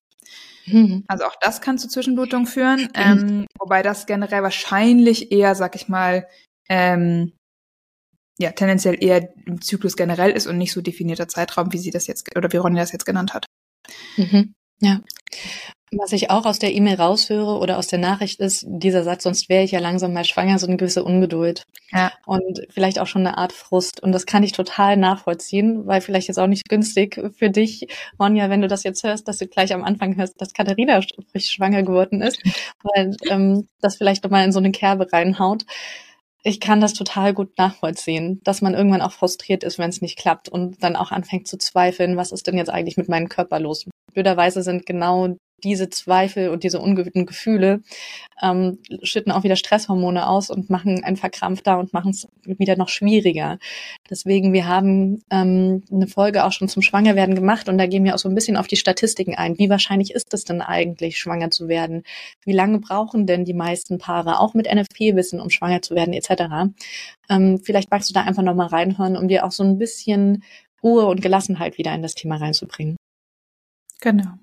[0.66, 1.04] Mhm.
[1.08, 5.90] Also auch das kann zu Zwischenblutungen führen, ähm, wobei das generell wahrscheinlich eher, sag ich
[5.90, 6.28] mal,
[6.70, 7.34] ähm,
[8.40, 12.08] ja, tendenziell eher im Zyklus generell ist und nicht so definierter Zeitraum, wie sie das
[12.08, 13.46] jetzt, oder wie Ronny das jetzt genannt hat.
[14.16, 14.54] Mhm.
[14.80, 15.02] Ja.
[15.92, 19.48] Was ich auch aus der E-Mail raushöre oder aus der Nachricht ist dieser Satz, sonst
[19.48, 21.64] wäre ich ja langsam mal schwanger, so eine gewisse Ungeduld.
[21.94, 22.12] Ja.
[22.26, 24.04] Und vielleicht auch schon eine Art Frust.
[24.04, 28.50] Und das kann ich total nachvollziehen, weil vielleicht jetzt auch nicht günstig für dich, Monja,
[28.50, 31.00] wenn du das jetzt hörst, dass du gleich am Anfang hörst, dass Katharina
[31.32, 32.42] frisch schwanger geworden ist,
[32.84, 35.64] weil ähm, das vielleicht nochmal in so eine Kerbe reinhaut.
[36.44, 40.18] Ich kann das total gut nachvollziehen, dass man irgendwann auch frustriert ist, wenn es nicht
[40.18, 43.60] klappt und dann auch anfängt zu zweifeln, was ist denn jetzt eigentlich mit meinem Körper
[43.60, 43.86] los?
[44.14, 47.82] Blöderweise sind genau diese Zweifel und diese ungewöhnten Gefühle
[48.42, 52.90] ähm, schütten auch wieder Stresshormone aus und machen ein verkrampfter und machen es wieder noch
[52.90, 53.58] schwieriger.
[54.10, 58.14] Deswegen, wir haben ähm, eine Folge auch schon zum Schwangerwerden gemacht und da gehen wir
[58.14, 59.58] auch so ein bisschen auf die Statistiken ein.
[59.58, 62.04] Wie wahrscheinlich ist es denn eigentlich, schwanger zu werden?
[62.46, 66.72] Wie lange brauchen denn die meisten Paare auch mit NFP-Wissen, um schwanger zu werden, etc.?
[67.30, 70.44] Ähm, vielleicht magst du da einfach nochmal reinhören, um dir auch so ein bisschen
[70.84, 72.98] Ruhe und Gelassenheit wieder in das Thema reinzubringen.
[74.00, 74.34] Genau.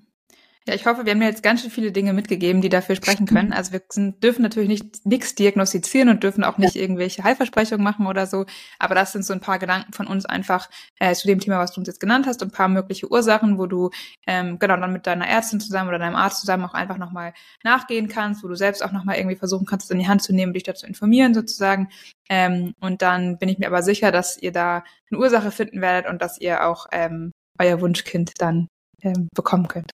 [0.67, 3.53] Ja, ich hoffe, wir haben jetzt ganz schön viele Dinge mitgegeben, die dafür sprechen können.
[3.53, 6.81] Also wir sind, dürfen natürlich nicht nichts diagnostizieren und dürfen auch nicht ja.
[6.81, 8.47] irgendwelche Heilversprechungen machen oder so.
[8.79, 10.67] Aber das sind so ein paar Gedanken von uns einfach
[10.99, 13.59] äh, zu dem Thema, was du uns jetzt genannt hast, und ein paar mögliche Ursachen,
[13.59, 13.91] wo du
[14.25, 18.07] ähm, genau dann mit deiner Ärztin zusammen oder deinem Arzt zusammen auch einfach nochmal nachgehen
[18.07, 20.53] kannst, wo du selbst auch nochmal irgendwie versuchen kannst, es in die Hand zu nehmen,
[20.53, 21.89] dich dazu informieren sozusagen.
[22.27, 26.09] Ähm, und dann bin ich mir aber sicher, dass ihr da eine Ursache finden werdet
[26.09, 28.67] und dass ihr auch ähm, euer Wunschkind dann
[29.03, 29.91] ähm, bekommen könnt.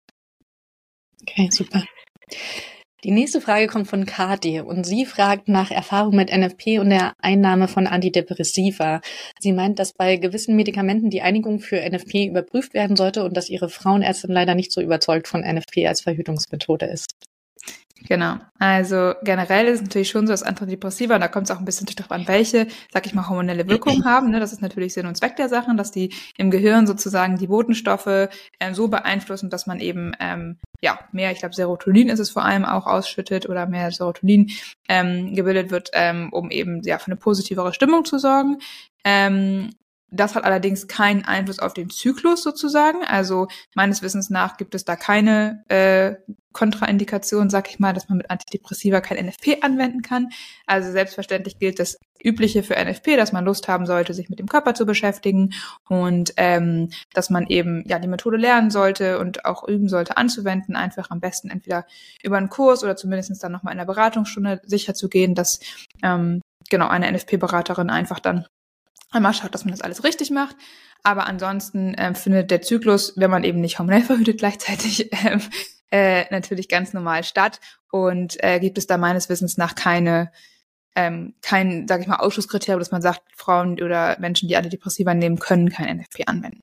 [1.31, 1.85] Okay, super.
[3.05, 7.13] Die nächste Frage kommt von Kati und sie fragt nach Erfahrung mit NFP und der
[7.21, 9.01] Einnahme von Antidepressiva.
[9.39, 13.51] Sie meint, dass bei gewissen Medikamenten die Einigung für NFP überprüft werden sollte und dass
[13.51, 17.07] ihre Frauenärztin leider nicht so überzeugt von NFP als Verhütungsmethode ist.
[18.07, 18.37] Genau.
[18.59, 21.65] Also generell ist es natürlich schon so, dass Antidepressiva, und da kommt es auch ein
[21.65, 24.31] bisschen darauf an, welche, sag ich mal, hormonelle Wirkungen haben.
[24.31, 24.41] Ne?
[24.41, 28.29] Das ist natürlich Sinn und Zweck der Sachen, dass die im Gehirn sozusagen die Botenstoffe
[28.61, 32.45] ähm, so beeinflussen, dass man eben ähm, ja mehr, ich glaube, Serotonin ist es vor
[32.45, 34.51] allem auch ausschüttet oder mehr Serotonin
[34.89, 38.59] ähm, gebildet wird, ähm, um eben ja für eine positivere Stimmung zu sorgen.
[39.05, 39.71] Ähm,
[40.11, 43.05] das hat allerdings keinen Einfluss auf den Zyklus sozusagen.
[43.05, 46.15] Also meines Wissens nach gibt es da keine äh,
[46.53, 50.31] Kontraindikation, sag ich mal, dass man mit Antidepressiva kein NFP anwenden kann.
[50.67, 54.49] Also selbstverständlich gilt das Übliche für NFP, dass man Lust haben sollte, sich mit dem
[54.49, 55.53] Körper zu beschäftigen
[55.89, 60.75] und ähm, dass man eben ja die Methode lernen sollte und auch üben sollte anzuwenden.
[60.75, 61.87] Einfach am besten entweder
[62.23, 65.61] über einen Kurs oder zumindest dann nochmal in der Beratungsstunde sicher zu gehen, dass
[66.03, 66.41] ähm,
[66.71, 68.47] genau eine NFP-Beraterin einfach dann
[69.11, 70.57] einmal schaut, dass man das alles richtig macht.
[71.03, 75.39] Aber ansonsten äh, findet der Zyklus, wenn man eben nicht hormonell verhütet gleichzeitig, äh,
[75.91, 80.31] äh, natürlich ganz normal statt und äh, gibt es da meines Wissens nach keine
[80.99, 85.39] ähm, kein, sage ich mal, Ausschusskriterium, dass man sagt, Frauen oder Menschen, die Antidepressiva nehmen,
[85.39, 86.61] können kein NFP anwenden.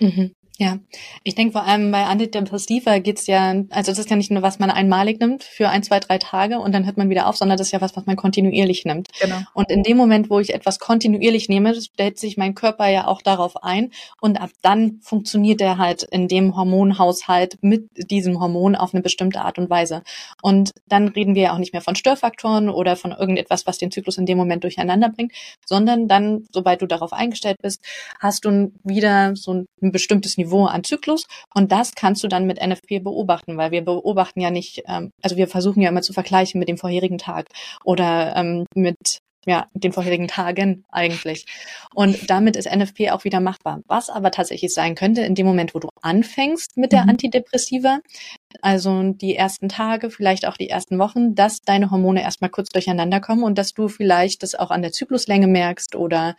[0.00, 0.32] Mhm.
[0.58, 0.78] Ja,
[1.22, 4.58] ich denke vor allem bei Antidepressiva geht's ja, also das ist ja nicht nur, was
[4.58, 7.58] man einmalig nimmt für ein, zwei, drei Tage und dann hört man wieder auf, sondern
[7.58, 9.08] das ist ja was, was man kontinuierlich nimmt.
[9.20, 9.36] Genau.
[9.52, 13.20] Und in dem Moment, wo ich etwas kontinuierlich nehme, stellt sich mein Körper ja auch
[13.20, 13.90] darauf ein
[14.22, 19.42] und ab dann funktioniert er halt in dem Hormonhaushalt mit diesem Hormon auf eine bestimmte
[19.42, 20.02] Art und Weise.
[20.40, 23.90] Und dann reden wir ja auch nicht mehr von Störfaktoren oder von irgendetwas, was den
[23.90, 25.32] Zyklus in dem Moment durcheinander bringt,
[25.66, 27.84] sondern dann, sobald du darauf eingestellt bist,
[28.20, 32.46] hast du wieder so ein bestimmtes Niveau Niveau an Zyklus und das kannst du dann
[32.46, 36.12] mit NFP beobachten, weil wir beobachten ja nicht, ähm, also wir versuchen ja immer zu
[36.12, 37.46] vergleichen mit dem vorherigen Tag
[37.84, 41.46] oder ähm, mit ja, den vorherigen Tagen eigentlich.
[41.94, 43.80] Und damit ist NFP auch wieder machbar.
[43.86, 47.10] Was aber tatsächlich sein könnte, in dem Moment, wo du anfängst mit der mhm.
[47.10, 48.00] Antidepressiva,
[48.62, 53.20] also die ersten Tage, vielleicht auch die ersten Wochen, dass deine Hormone erstmal kurz durcheinander
[53.20, 56.36] kommen und dass du vielleicht das auch an der Zykluslänge merkst oder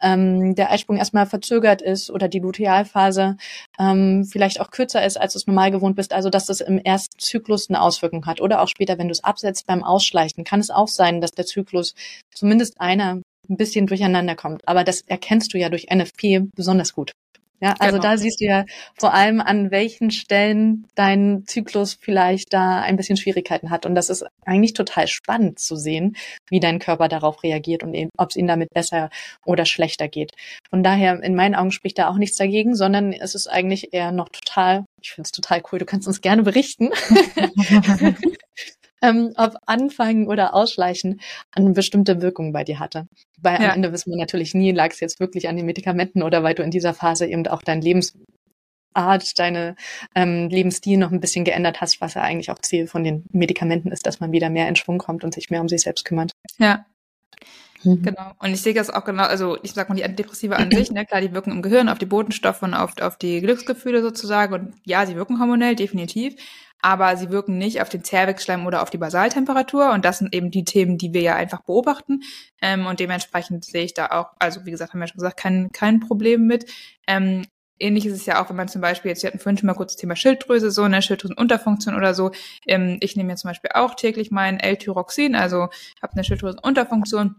[0.00, 3.36] ähm, der Eisprung erstmal verzögert ist oder die Lutealphase
[3.78, 6.12] ähm, vielleicht auch kürzer ist, als du es normal gewohnt bist.
[6.12, 9.24] Also dass das im ersten Zyklus eine Auswirkung hat oder auch später, wenn du es
[9.24, 11.94] absetzt beim Ausschleichen, kann es auch sein, dass der Zyklus
[12.34, 14.66] zumindest einer ein bisschen durcheinander kommt.
[14.66, 17.12] Aber das erkennst du ja durch NFP besonders gut.
[17.60, 18.10] Ja, also genau.
[18.10, 18.64] da siehst du ja
[18.98, 23.84] vor allem, an welchen Stellen dein Zyklus vielleicht da ein bisschen Schwierigkeiten hat.
[23.84, 26.16] Und das ist eigentlich total spannend zu sehen,
[26.48, 29.10] wie dein Körper darauf reagiert und ob es ihm damit besser
[29.44, 30.32] oder schlechter geht.
[30.70, 34.10] Von daher, in meinen Augen spricht da auch nichts dagegen, sondern es ist eigentlich eher
[34.10, 36.90] noch total, ich finde es total cool, du kannst uns gerne berichten.
[39.02, 41.20] ähm, ob Anfangen oder Ausschleichen
[41.52, 43.08] eine bestimmte Wirkung bei dir hatte.
[43.40, 43.68] Weil ja.
[43.68, 46.54] am Ende wissen wir natürlich nie, lag es jetzt wirklich an den Medikamenten oder weil
[46.54, 48.18] du in dieser Phase eben auch dein Lebensart,
[49.36, 49.76] deine
[50.14, 53.92] ähm, Lebensstil noch ein bisschen geändert hast, was ja eigentlich auch Ziel von den Medikamenten
[53.92, 56.32] ist, dass man wieder mehr in Schwung kommt und sich mehr um sich selbst kümmert.
[56.58, 56.84] Ja.
[57.82, 58.02] Mhm.
[58.02, 58.32] Genau.
[58.38, 61.06] Und ich sehe das auch genau, also ich sag mal, die Antidepressiva an sich, ne,
[61.06, 64.54] klar, die wirken im Gehirn auf die Botenstoffe und auf, auf die Glücksgefühle sozusagen.
[64.54, 66.36] Und ja, sie wirken hormonell, definitiv
[66.82, 69.92] aber sie wirken nicht auf den Zervixschleim oder auf die Basaltemperatur.
[69.92, 72.22] Und das sind eben die Themen, die wir ja einfach beobachten.
[72.62, 75.70] Ähm, und dementsprechend sehe ich da auch, also wie gesagt, haben wir schon gesagt, kein,
[75.72, 76.70] kein Problem mit.
[77.06, 77.44] Ähm,
[77.78, 79.74] ähnlich ist es ja auch, wenn man zum Beispiel, jetzt wir hatten vorhin schon mal
[79.74, 82.30] kurz das Thema Schilddrüse, so eine Schilddrüsenunterfunktion oder so.
[82.66, 85.68] Ähm, ich nehme jetzt zum Beispiel auch täglich mein L-Tyroxin, also
[86.02, 87.36] habe eine Schilddrüsenunterfunktion.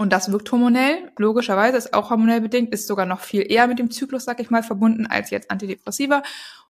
[0.00, 3.80] Und das wirkt hormonell, logischerweise, ist auch hormonell bedingt, ist sogar noch viel eher mit
[3.80, 6.22] dem Zyklus, sag ich mal, verbunden als jetzt Antidepressiva.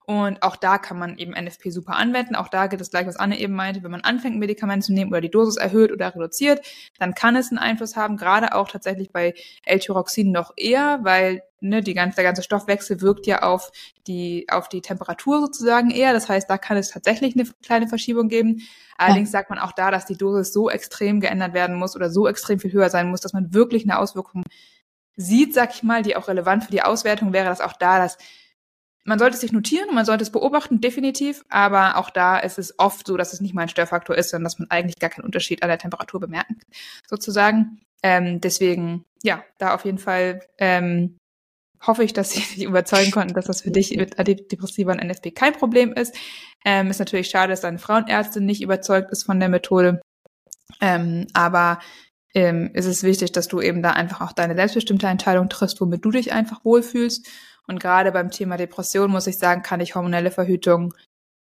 [0.10, 2.36] Und auch da kann man eben NFP super anwenden.
[2.36, 3.84] Auch da geht es gleich, was Anne eben meinte.
[3.84, 6.66] Wenn man anfängt, ein Medikament zu nehmen oder die Dosis erhöht oder reduziert,
[6.98, 8.16] dann kann es einen Einfluss haben.
[8.16, 9.34] Gerade auch tatsächlich bei
[9.66, 13.70] L-Tyroxin noch eher, weil ne, die ganze, der ganze Stoffwechsel wirkt ja auf
[14.08, 16.14] die, auf die Temperatur sozusagen eher.
[16.14, 18.62] Das heißt, da kann es tatsächlich eine kleine Verschiebung geben.
[18.98, 22.30] Allerdings sagt man auch da, dass die Dosis so extrem geändert werden muss oder so
[22.30, 24.44] extrem viel höher sein muss, dass man wirklich eine Auswirkung
[25.18, 28.18] sieht, sag ich mal, die auch relevant für die Auswertung wäre, dass auch da das
[29.08, 32.60] man sollte es sich notieren und man sollte es beobachten, definitiv, aber auch da ist
[32.60, 35.10] es oft so, dass es nicht mal ein Störfaktor ist, sondern dass man eigentlich gar
[35.10, 36.60] keinen Unterschied an der Temperatur bemerken,
[37.10, 37.80] sozusagen.
[38.04, 41.18] Ähm, deswegen, ja, da auf jeden Fall ähm,
[41.82, 45.32] hoffe ich, dass Sie sich überzeugen konnten, dass das für dich mit Antidepressiva und NFP
[45.32, 46.14] kein Problem ist.
[46.66, 50.02] Ähm, ist natürlich schade, dass deine Frauenärztin nicht überzeugt ist von der Methode.
[50.82, 51.80] Ähm, aber
[52.34, 56.04] ähm, ist es wichtig, dass du eben da einfach auch deine selbstbestimmte Entscheidung triffst, womit
[56.04, 57.26] du dich einfach wohlfühlst.
[57.68, 60.94] Und gerade beim Thema Depression muss ich sagen, kann ich hormonelle Verhütung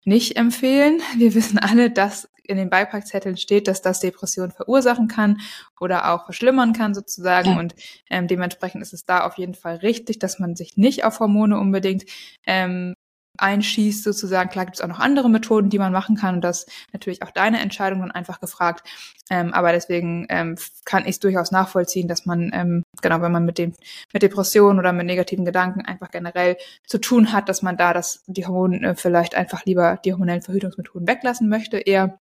[0.06, 1.02] nicht empfehlen.
[1.18, 5.38] Wir wissen alle, dass in den Beipackzetteln steht, dass das Depression verursachen kann
[5.80, 7.52] oder auch verschlimmern kann sozusagen.
[7.52, 7.60] Ja.
[7.60, 7.76] Und
[8.10, 11.60] ähm, dementsprechend ist es da auf jeden Fall richtig, dass man sich nicht auf Hormone
[11.60, 12.06] unbedingt
[12.46, 12.94] ähm,
[13.38, 14.50] einschießt sozusagen.
[14.50, 17.32] Klar gibt es auch noch andere Methoden, die man machen kann und das natürlich auch
[17.32, 18.88] deine Entscheidung dann einfach gefragt.
[19.30, 23.46] Ähm, aber deswegen ähm, kann ich es durchaus nachvollziehen, dass man, ähm, genau, wenn man
[23.46, 23.74] mit dem,
[24.14, 28.24] mit Depressionen oder mit negativen Gedanken einfach generell zu tun hat, dass man da das,
[28.28, 32.20] die Hormone äh, vielleicht einfach lieber die hormonellen Verhütungsmethoden weglassen möchte, eher.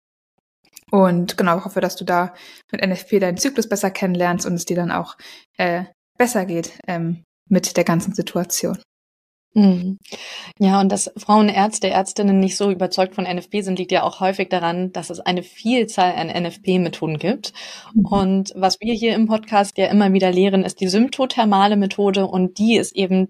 [0.91, 2.33] Und genau, hoffe, dass du da
[2.71, 5.15] mit NFP deinen Zyklus besser kennenlernst und es dir dann auch
[5.57, 5.85] äh,
[6.17, 8.77] besser geht ähm, mit der ganzen Situation.
[9.53, 9.97] Mhm.
[10.59, 14.49] Ja, und dass Frauenärzte, Ärztinnen nicht so überzeugt von NFP sind, liegt ja auch häufig
[14.49, 17.51] daran, dass es eine Vielzahl an NFP-Methoden gibt.
[17.93, 18.05] Mhm.
[18.05, 22.57] Und was wir hier im Podcast ja immer wieder lehren, ist die symptothermale Methode und
[22.59, 23.27] die ist eben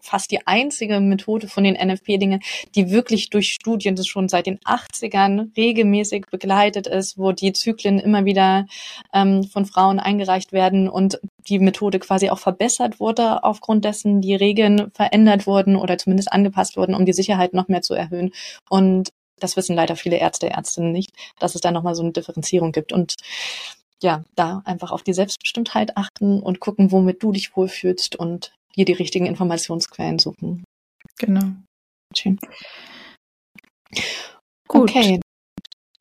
[0.00, 2.40] fast die einzige Methode von den NFP-Dingen,
[2.74, 7.98] die wirklich durch Studien, das schon seit den 80ern regelmäßig begleitet ist, wo die Zyklen
[7.98, 8.66] immer wieder
[9.12, 14.34] ähm, von Frauen eingereicht werden und die Methode quasi auch verbessert wurde, aufgrund dessen die
[14.34, 18.32] Regeln verändert wurden oder zumindest angepasst wurden, um die Sicherheit noch mehr zu erhöhen.
[18.68, 22.72] Und das wissen leider viele Ärzte, Ärztinnen nicht, dass es da nochmal so eine Differenzierung
[22.72, 22.92] gibt.
[22.92, 23.14] Und
[24.02, 28.84] ja, da einfach auf die Selbstbestimmtheit achten und gucken, womit du dich wohlfühlst und hier
[28.84, 30.64] die richtigen Informationsquellen suchen.
[31.18, 31.52] Genau.
[32.14, 32.38] Schön.
[34.68, 34.90] Gut.
[34.90, 35.20] Okay.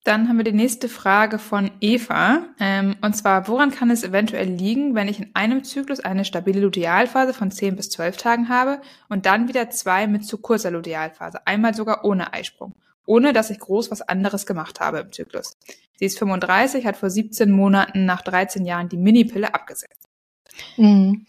[0.03, 2.45] Dann haben wir die nächste Frage von Eva.
[2.59, 6.59] Ähm, und zwar, woran kann es eventuell liegen, wenn ich in einem Zyklus eine stabile
[6.59, 11.47] Lutealphase von 10 bis 12 Tagen habe und dann wieder zwei mit zu kurzer Lutealphase,
[11.47, 15.57] einmal sogar ohne Eisprung, ohne dass ich groß was anderes gemacht habe im Zyklus.
[15.95, 20.09] Sie ist 35, hat vor 17 Monaten nach 13 Jahren die Minipille abgesetzt.
[20.75, 21.25] Mhm.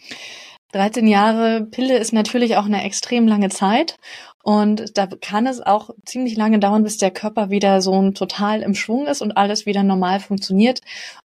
[0.73, 3.97] 13 Jahre Pille ist natürlich auch eine extrem lange Zeit.
[4.45, 8.75] Und da kann es auch ziemlich lange dauern, bis der Körper wieder so total im
[8.75, 10.81] Schwung ist und alles wieder normal funktioniert.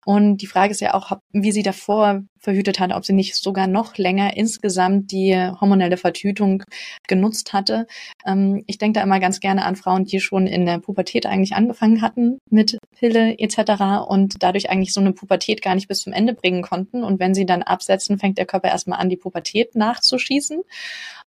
[0.06, 3.68] Und die Frage ist ja auch, wie sie davor verhütet hat, ob sie nicht sogar
[3.68, 6.64] noch länger insgesamt die hormonelle Verhütung
[7.08, 7.88] genutzt hatte.
[8.26, 11.54] Ähm, ich denke da immer ganz gerne an Frauen, die schon in der Pubertät eigentlich
[11.54, 14.08] angefangen hatten mit Pille etc.
[14.08, 17.04] und dadurch eigentlich so eine Pubertät gar nicht bis zum Ende bringen konnten.
[17.04, 20.62] Und wenn sie dann absetzen, fängt der Körper erstmal an, die Pubertät nachzuschießen.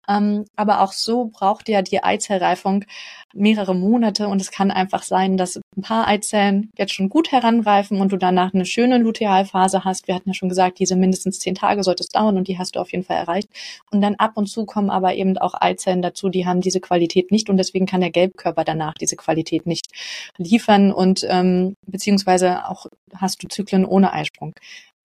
[0.08, 2.84] Ähm, aber auch so braucht ja die Eizellreifung
[3.34, 8.00] mehrere Monate und es kann einfach sein, dass ein paar Eizellen jetzt schon gut heranreifen
[8.00, 10.08] und du danach eine schöne Lutealphase hast.
[10.08, 12.74] Wir hatten ja schon gesagt, diese mindestens zehn Tage sollte es dauern und die hast
[12.74, 13.48] du auf jeden Fall erreicht.
[13.90, 17.30] Und dann ab und zu kommen aber eben auch Eizellen dazu, die haben diese Qualität
[17.30, 19.86] nicht und deswegen kann der Gelbkörper danach diese Qualität nicht
[20.36, 24.54] liefern und ähm, beziehungsweise auch hast du Zyklen ohne Eisprung.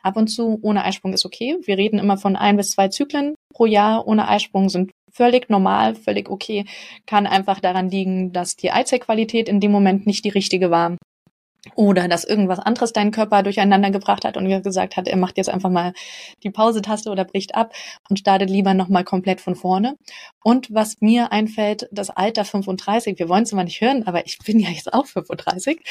[0.02, 1.58] Ab und zu ohne Eisprung ist okay.
[1.64, 5.96] Wir reden immer von ein bis zwei Zyklen pro Jahr ohne Eisprung sind völlig normal,
[5.96, 6.66] völlig okay.
[7.06, 10.98] Kann einfach daran liegen, dass die Eizellqualität in dem Moment nicht die richtige war
[11.74, 15.50] oder dass irgendwas anderes deinen Körper durcheinander gebracht hat und gesagt hat, er macht jetzt
[15.50, 15.94] einfach mal
[16.44, 17.74] die Pause-Taste oder bricht ab
[18.10, 19.96] und startet lieber nochmal komplett von vorne.
[20.44, 24.38] Und was mir einfällt, das Alter 35, wir wollen es immer nicht hören, aber ich
[24.40, 25.82] bin ja jetzt auch 35.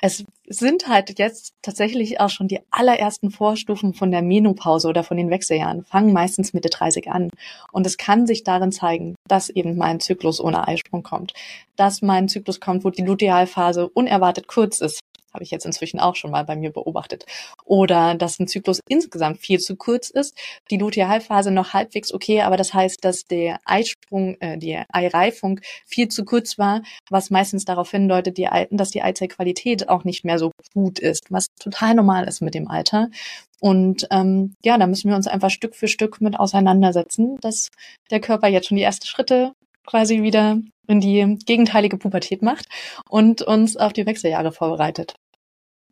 [0.00, 5.16] Es sind halt jetzt tatsächlich auch schon die allerersten Vorstufen von der Menopause oder von
[5.16, 7.30] den Wechseljahren, fangen meistens Mitte 30 an.
[7.72, 11.32] Und es kann sich darin zeigen, dass eben mein Zyklus ohne Eisprung kommt,
[11.76, 15.00] dass mein Zyklus kommt, wo die Lutealphase unerwartet kurz ist
[15.34, 17.26] habe ich jetzt inzwischen auch schon mal bei mir beobachtet.
[17.64, 20.38] Oder dass ein Zyklus insgesamt viel zu kurz ist,
[20.70, 26.08] die Lutealphase noch halbwegs okay, aber das heißt, dass der Eisprung, äh, die Eireifung viel
[26.08, 30.52] zu kurz war, was meistens darauf hindeutet, die, dass die Eizellqualität auch nicht mehr so
[30.72, 33.10] gut ist, was total normal ist mit dem Alter.
[33.60, 37.70] Und ähm, ja, da müssen wir uns einfach Stück für Stück mit auseinandersetzen, dass
[38.10, 39.52] der Körper jetzt schon die ersten Schritte
[39.86, 42.66] quasi wieder in die gegenteilige Pubertät macht
[43.08, 45.14] und uns auf die Wechseljahre vorbereitet.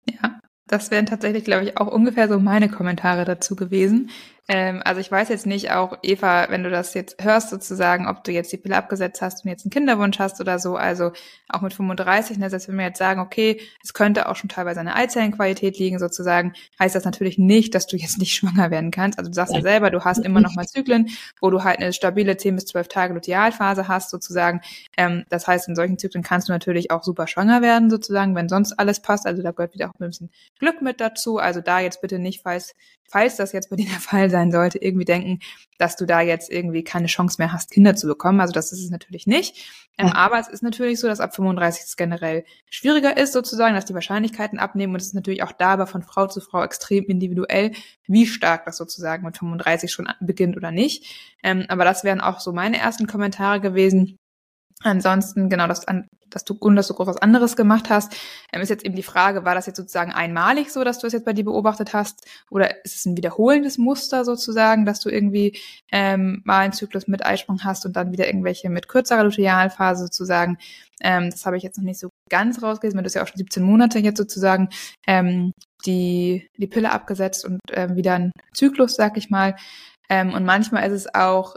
[0.08, 4.10] Ja, das wären tatsächlich, glaube ich, auch ungefähr so meine Kommentare dazu gewesen.
[4.48, 8.24] Ähm, also ich weiß jetzt nicht, auch Eva, wenn du das jetzt hörst sozusagen, ob
[8.24, 11.12] du jetzt die Pille abgesetzt hast und jetzt einen Kinderwunsch hast oder so, also
[11.48, 14.80] auch mit 35, ne, selbst wenn wir jetzt sagen, okay, es könnte auch schon teilweise
[14.80, 18.90] an der Eizellenqualität liegen sozusagen, heißt das natürlich nicht, dass du jetzt nicht schwanger werden
[18.90, 19.18] kannst.
[19.18, 21.78] Also du sagst ja, ja selber, du hast immer noch mal Zyklen, wo du halt
[21.78, 24.60] eine stabile 10 bis 12 Tage Lutealphase hast sozusagen.
[24.96, 28.48] Ähm, das heißt, in solchen Zyklen kannst du natürlich auch super schwanger werden sozusagen, wenn
[28.48, 29.24] sonst alles passt.
[29.24, 31.38] Also da gehört wieder auch ein bisschen Glück mit dazu.
[31.38, 32.74] Also da jetzt bitte nicht, falls,
[33.08, 35.40] falls das jetzt bei dir der Fall sein sollte, irgendwie denken,
[35.78, 38.40] dass du da jetzt irgendwie keine Chance mehr hast, Kinder zu bekommen.
[38.40, 39.68] Also das ist es natürlich nicht.
[39.98, 40.14] Ähm, ja.
[40.14, 43.94] Aber es ist natürlich so, dass ab 35 es generell schwieriger ist, sozusagen, dass die
[43.94, 44.94] Wahrscheinlichkeiten abnehmen.
[44.94, 47.72] Und es ist natürlich auch da aber von Frau zu Frau extrem individuell,
[48.06, 51.36] wie stark das sozusagen mit 35 schon beginnt oder nicht.
[51.42, 54.16] Ähm, aber das wären auch so meine ersten Kommentare gewesen.
[54.82, 55.86] Ansonsten, genau, dass,
[56.34, 58.14] dass du, und dass du groß was anderes gemacht hast,
[58.52, 61.12] ähm, ist jetzt eben die Frage, war das jetzt sozusagen einmalig so, dass du es
[61.12, 62.26] jetzt bei dir beobachtet hast?
[62.50, 65.58] Oder ist es ein wiederholendes Muster sozusagen, dass du irgendwie
[65.90, 70.58] ähm, mal einen Zyklus mit Eisprung hast und dann wieder irgendwelche mit kürzerer Lutealphase sozusagen?
[71.02, 73.28] Ähm, das habe ich jetzt noch nicht so ganz rausgelesen, weil du hast ja auch
[73.28, 74.68] schon 17 Monate jetzt sozusagen
[75.06, 75.52] ähm,
[75.84, 79.56] die, die Pille abgesetzt und ähm, wieder ein Zyklus, sag ich mal.
[80.08, 81.56] Ähm, und manchmal ist es auch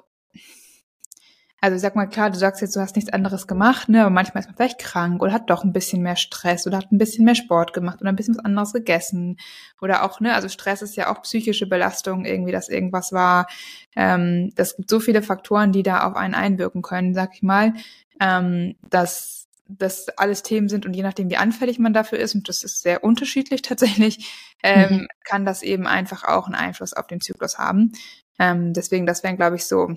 [1.66, 4.42] also sag mal, klar, du sagst jetzt, du hast nichts anderes gemacht, ne, aber manchmal
[4.42, 7.26] ist man vielleicht krank oder hat doch ein bisschen mehr Stress oder hat ein bisschen
[7.26, 9.38] mehr Sport gemacht oder ein bisschen was anderes gegessen
[9.82, 13.48] oder auch, ne, also Stress ist ja auch psychische Belastung irgendwie, dass irgendwas war.
[13.96, 17.74] Ähm, das gibt so viele Faktoren, die da auf einen einwirken können, sag ich mal,
[18.22, 22.48] ähm, dass das alles Themen sind und je nachdem, wie anfällig man dafür ist, und
[22.48, 25.08] das ist sehr unterschiedlich tatsächlich, ähm, mhm.
[25.24, 27.94] kann das eben einfach auch einen Einfluss auf den Zyklus haben.
[28.38, 29.96] Ähm, deswegen, das wären, glaube ich, so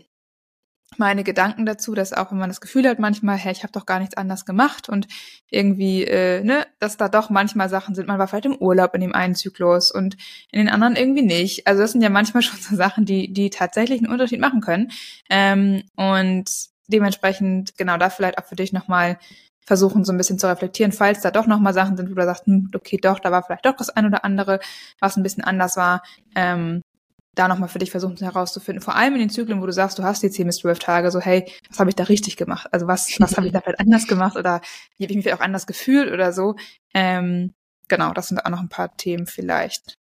[0.99, 3.87] meine Gedanken dazu, dass auch wenn man das Gefühl hat manchmal, hey, ich habe doch
[3.87, 5.07] gar nichts anders gemacht und
[5.51, 9.01] irgendwie, äh, ne, dass da doch manchmal Sachen sind, man war vielleicht im Urlaub in
[9.01, 10.17] dem einen Zyklus und
[10.51, 11.67] in den anderen irgendwie nicht.
[11.67, 14.91] Also das sind ja manchmal schon so Sachen, die, die tatsächlich einen Unterschied machen können.
[15.31, 16.51] Ähm, und
[16.89, 19.19] dementsprechend, genau, da vielleicht auch für dich nochmal
[19.69, 22.47] versuchen, so ein bisschen zu reflektieren, falls da doch nochmal Sachen sind, wo du sagst,
[22.47, 24.61] hm, okay, doch, da war vielleicht doch das ein oder andere,
[24.99, 26.03] was ein bisschen anders war.
[26.35, 26.81] Ähm,
[27.39, 30.03] da nochmal für dich versuchen herauszufinden, vor allem in den Zyklen, wo du sagst, du
[30.03, 32.69] hast die 10 bis 12 Tage, so hey, was habe ich da richtig gemacht?
[32.73, 34.61] Also was, was habe ich da vielleicht anders gemacht oder
[34.97, 36.57] wie habe ich mich vielleicht auch anders gefühlt oder so?
[36.95, 37.53] Ähm,
[37.89, 39.99] genau, das sind auch noch ein paar Themen vielleicht.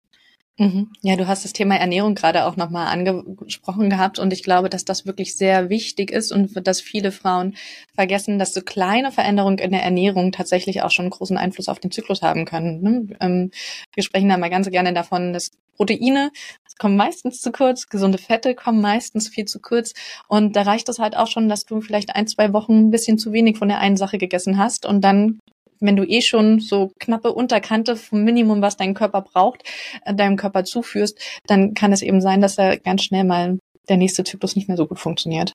[0.61, 0.93] Mhm.
[1.01, 4.85] Ja, du hast das Thema Ernährung gerade auch nochmal angesprochen gehabt und ich glaube, dass
[4.85, 7.57] das wirklich sehr wichtig ist und dass viele Frauen
[7.95, 11.91] vergessen, dass so kleine Veränderungen in der Ernährung tatsächlich auch schon großen Einfluss auf den
[11.91, 12.83] Zyklus haben können.
[12.83, 13.17] Ne?
[13.21, 13.51] Ähm,
[13.95, 16.31] wir sprechen da mal ganz gerne davon, dass Proteine
[16.79, 19.95] kommen meistens zu kurz, gesunde Fette kommen meistens viel zu kurz
[20.29, 23.17] und da reicht es halt auch schon, dass du vielleicht ein, zwei Wochen ein bisschen
[23.17, 25.41] zu wenig von der einen Sache gegessen hast und dann
[25.83, 29.63] wenn du eh schon so knappe Unterkante vom Minimum, was dein Körper braucht,
[30.05, 33.97] äh, deinem Körper zuführst, dann kann es eben sein, dass da ganz schnell mal der
[33.97, 35.55] nächste Zyklus nicht mehr so gut funktioniert.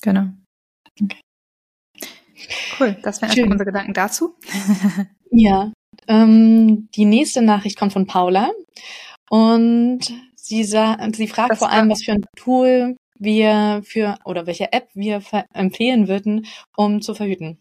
[0.00, 0.28] Genau.
[1.02, 1.20] Okay.
[2.80, 4.34] Cool, das wären erstmal unsere Gedanken dazu.
[5.30, 5.70] ja,
[6.06, 8.50] ähm, die nächste Nachricht kommt von Paula
[9.30, 10.00] und
[10.34, 14.88] sie, sie fragt das vor allem, was für ein Tool wir für oder welche App
[14.94, 17.58] wir empfehlen würden, um zu verhüten.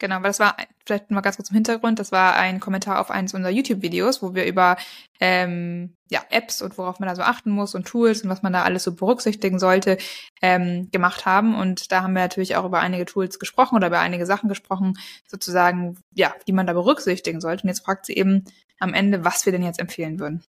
[0.00, 3.10] Genau, weil das war, vielleicht mal ganz kurz im Hintergrund, das war ein Kommentar auf
[3.10, 4.76] eines unserer YouTube-Videos, wo wir über
[5.18, 8.52] ähm, ja, Apps und worauf man da so achten muss und Tools und was man
[8.52, 9.98] da alles so berücksichtigen sollte,
[10.40, 11.56] ähm, gemacht haben.
[11.56, 14.96] Und da haben wir natürlich auch über einige Tools gesprochen oder über einige Sachen gesprochen,
[15.26, 17.64] sozusagen, ja, die man da berücksichtigen sollte.
[17.64, 18.44] Und jetzt fragt sie eben
[18.78, 20.44] am Ende, was wir denn jetzt empfehlen würden.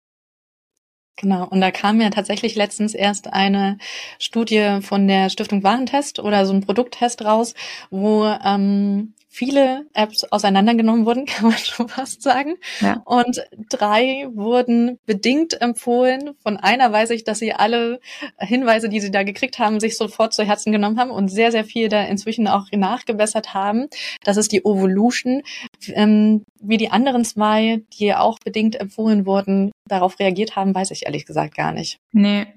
[1.19, 3.79] Genau, und da kam ja tatsächlich letztens erst eine
[4.19, 7.55] Studie von der Stiftung Warentest oder so ein Produkttest raus,
[7.89, 12.55] wo ähm, viele Apps auseinandergenommen wurden, kann man schon fast sagen.
[12.81, 13.01] Ja.
[13.05, 16.31] Und drei wurden bedingt empfohlen.
[16.41, 17.99] Von einer weiß ich, dass sie alle
[18.39, 21.65] Hinweise, die sie da gekriegt haben, sich sofort zu Herzen genommen haben und sehr, sehr
[21.65, 23.87] viel da inzwischen auch nachgebessert haben.
[24.23, 25.43] Das ist die Evolution.
[25.89, 31.05] Ähm, wie die anderen zwei, die auch bedingt empfohlen wurden, darauf reagiert haben, weiß ich
[31.05, 31.99] ehrlich gesagt gar nicht.
[32.11, 32.47] Nee.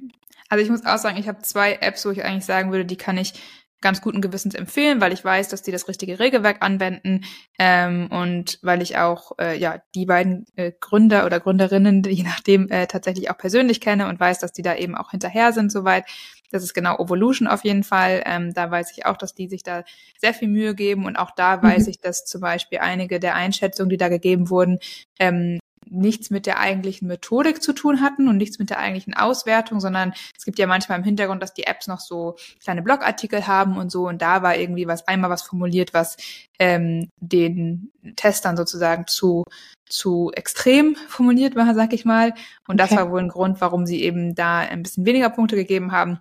[0.48, 2.96] Also ich muss auch sagen, ich habe zwei Apps, wo ich eigentlich sagen würde, die
[2.96, 3.34] kann ich
[3.80, 7.24] ganz guten Gewissens empfehlen, weil ich weiß, dass die das richtige Regelwerk anwenden
[7.58, 12.68] ähm, und weil ich auch äh, ja die beiden äh, Gründer oder Gründerinnen, je nachdem,
[12.68, 16.04] äh, tatsächlich auch persönlich kenne und weiß, dass die da eben auch hinterher sind soweit.
[16.50, 18.22] Das ist genau Evolution auf jeden Fall.
[18.26, 19.84] Ähm, da weiß ich auch, dass die sich da
[20.18, 21.62] sehr viel Mühe geben und auch da mhm.
[21.62, 24.78] weiß ich, dass zum Beispiel einige der Einschätzungen, die da gegeben wurden,
[25.18, 25.58] ähm,
[25.90, 30.12] nichts mit der eigentlichen Methodik zu tun hatten und nichts mit der eigentlichen Auswertung, sondern
[30.37, 33.90] es gibt ja manchmal im Hintergrund, dass die Apps noch so kleine Blogartikel haben und
[33.90, 36.17] so und da war irgendwie was einmal was formuliert, was
[36.58, 39.44] ähm, den Testern sozusagen zu
[39.90, 42.33] zu extrem formuliert war, sag ich mal.
[42.69, 42.88] Und okay.
[42.88, 46.21] das war wohl ein Grund, warum sie eben da ein bisschen weniger Punkte gegeben haben.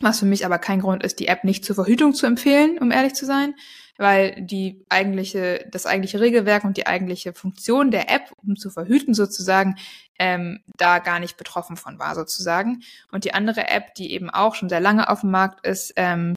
[0.00, 2.90] Was für mich aber kein Grund ist, die App nicht zur Verhütung zu empfehlen, um
[2.90, 3.54] ehrlich zu sein,
[3.98, 9.14] weil die eigentliche, das eigentliche Regelwerk und die eigentliche Funktion der App, um zu verhüten
[9.14, 9.76] sozusagen,
[10.18, 12.82] ähm, da gar nicht betroffen von war sozusagen.
[13.12, 16.34] Und die andere App, die eben auch schon sehr lange auf dem Markt ist, ähm,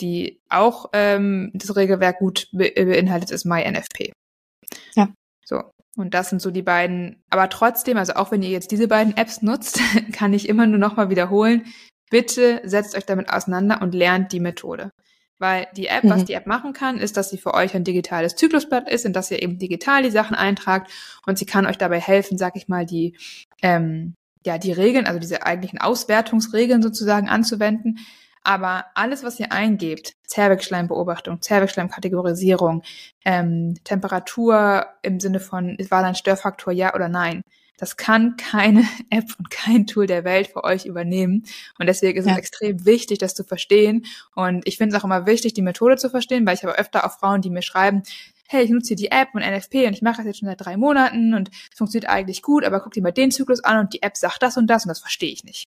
[0.00, 4.12] die auch ähm, das Regelwerk gut be beinhaltet, ist MyNFP.
[4.94, 5.08] Ja.
[5.44, 5.70] So.
[5.96, 9.16] Und das sind so die beiden, aber trotzdem, also auch wenn ihr jetzt diese beiden
[9.16, 9.80] Apps nutzt,
[10.12, 11.64] kann ich immer nur nochmal wiederholen,
[12.10, 14.92] bitte setzt euch damit auseinander und lernt die Methode.
[15.38, 16.10] Weil die App, mhm.
[16.10, 19.12] was die App machen kann, ist, dass sie für euch ein digitales Zyklusblatt ist, in
[19.12, 20.90] das ihr eben digital die Sachen eintragt
[21.26, 23.16] und sie kann euch dabei helfen, sag ich mal, die,
[23.60, 24.14] ähm,
[24.46, 27.98] ja, die Regeln, also diese eigentlichen Auswertungsregeln sozusagen anzuwenden.
[28.44, 32.82] Aber alles, was ihr eingebt, Zervixschleimbeobachtung, Zervixschleimkategorisierung,
[33.24, 37.42] ähm, Temperatur im Sinne von, war da ein Störfaktor, ja oder nein,
[37.76, 41.44] das kann keine App und kein Tool der Welt für euch übernehmen.
[41.78, 42.32] Und deswegen ist ja.
[42.32, 44.06] es extrem wichtig, das zu verstehen.
[44.34, 47.06] Und ich finde es auch immer wichtig, die Methode zu verstehen, weil ich habe öfter
[47.06, 48.02] auch Frauen, die mir schreiben,
[48.48, 50.64] hey, ich nutze hier die App und NFP und ich mache das jetzt schon seit
[50.64, 53.92] drei Monaten und es funktioniert eigentlich gut, aber guck dir mal den Zyklus an und
[53.92, 55.68] die App sagt das und das und das verstehe ich nicht.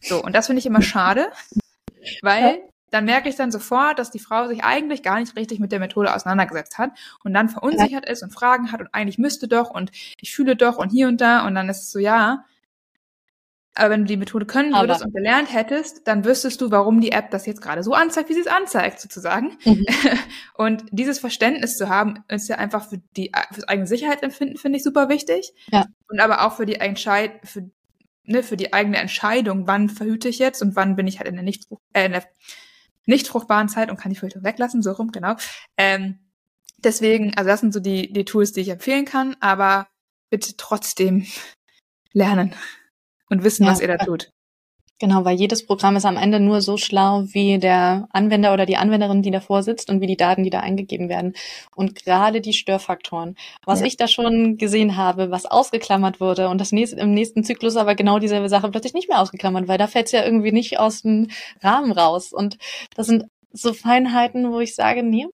[0.00, 1.30] So, und das finde ich immer schade,
[2.22, 2.60] weil
[2.92, 5.80] dann merke ich dann sofort, dass die Frau sich eigentlich gar nicht richtig mit der
[5.80, 6.90] Methode auseinandergesetzt hat
[7.24, 9.90] und dann verunsichert ist und Fragen hat und eigentlich müsste doch und
[10.20, 12.44] ich fühle doch und hier und da und dann ist es so, ja.
[13.74, 15.06] Aber wenn du die Methode können würdest Aber.
[15.06, 18.34] und gelernt hättest, dann wüsstest du, warum die App das jetzt gerade so anzeigt, wie
[18.34, 19.56] sie es anzeigt, sozusagen.
[19.64, 19.86] Mhm.
[20.54, 24.84] Und dieses Verständnis zu haben, ist ja einfach für die fürs eigene Sicherheitsempfinden, finde ich
[24.84, 25.54] super wichtig.
[25.70, 25.86] Ja.
[26.06, 27.70] Und aber auch für die Entscheid, für,
[28.24, 31.36] ne, für die eigene Entscheidung, wann verhüte ich jetzt und wann bin ich halt in
[31.36, 32.24] der nicht äh, in der
[33.06, 35.36] nicht fruchtbaren Zeit und kann die Filter weglassen, so rum, genau.
[35.76, 36.18] Ähm,
[36.78, 39.88] deswegen, also das sind so die, die Tools, die ich empfehlen kann, aber
[40.30, 41.26] bitte trotzdem
[42.12, 42.54] lernen
[43.28, 44.30] und wissen, ja, was ihr da tut.
[45.02, 48.76] Genau, weil jedes Programm ist am Ende nur so schlau wie der Anwender oder die
[48.76, 51.34] Anwenderin, die davor sitzt und wie die Daten, die da eingegeben werden.
[51.74, 53.34] Und gerade die Störfaktoren,
[53.66, 53.86] was ja.
[53.86, 57.96] ich da schon gesehen habe, was ausgeklammert wurde und das nächste, im nächsten Zyklus aber
[57.96, 61.02] genau dieselbe Sache plötzlich nicht mehr ausgeklammert, weil da fällt es ja irgendwie nicht aus
[61.02, 61.26] dem
[61.64, 62.32] Rahmen raus.
[62.32, 62.58] Und
[62.94, 65.26] das sind so Feinheiten, wo ich sage, nee,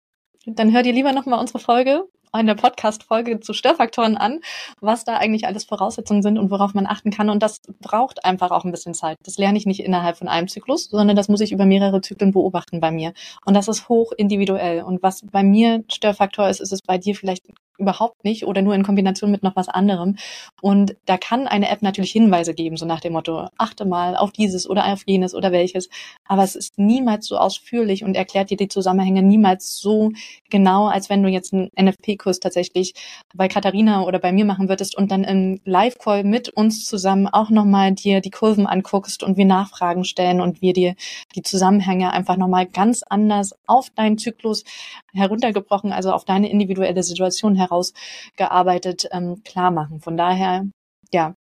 [0.46, 4.41] dann hör dir lieber nochmal unsere Folge eine Podcast-Folge zu Störfaktoren an,
[4.81, 7.31] was da eigentlich alles Voraussetzungen sind und worauf man achten kann.
[7.31, 9.16] Und das braucht einfach auch ein bisschen Zeit.
[9.24, 12.33] Das lerne ich nicht innerhalb von einem Zyklus, sondern das muss ich über mehrere Zyklen
[12.33, 13.12] beobachten bei mir.
[13.45, 14.83] Und das ist hoch individuell.
[14.83, 17.45] Und was bei mir Störfaktor ist, ist es bei dir vielleicht
[17.79, 20.16] überhaupt nicht oder nur in Kombination mit noch was anderem.
[20.61, 24.33] Und da kann eine App natürlich Hinweise geben, so nach dem Motto, achte mal auf
[24.33, 25.89] dieses oder auf jenes oder welches.
[26.26, 30.11] Aber es ist niemals so ausführlich und erklärt dir die Zusammenhänge niemals so
[30.51, 31.70] genau, als wenn du jetzt einen
[32.18, 32.94] NFP-Kurs tatsächlich
[33.34, 37.50] bei Katharina oder bei mir machen würdest und dann im Live-Call mit uns zusammen auch
[37.50, 40.94] nochmal dir die Kurven anguckst und wir Nachfragen stellen und wir dir
[41.34, 44.64] die Zusammenhänge einfach nochmal ganz anders auf deinen Zyklus
[45.12, 50.00] heruntergebrochen, also auf deine individuelle Situation herausgearbeitet, ähm, klar machen.
[50.00, 50.66] Von daher,
[51.12, 51.34] ja,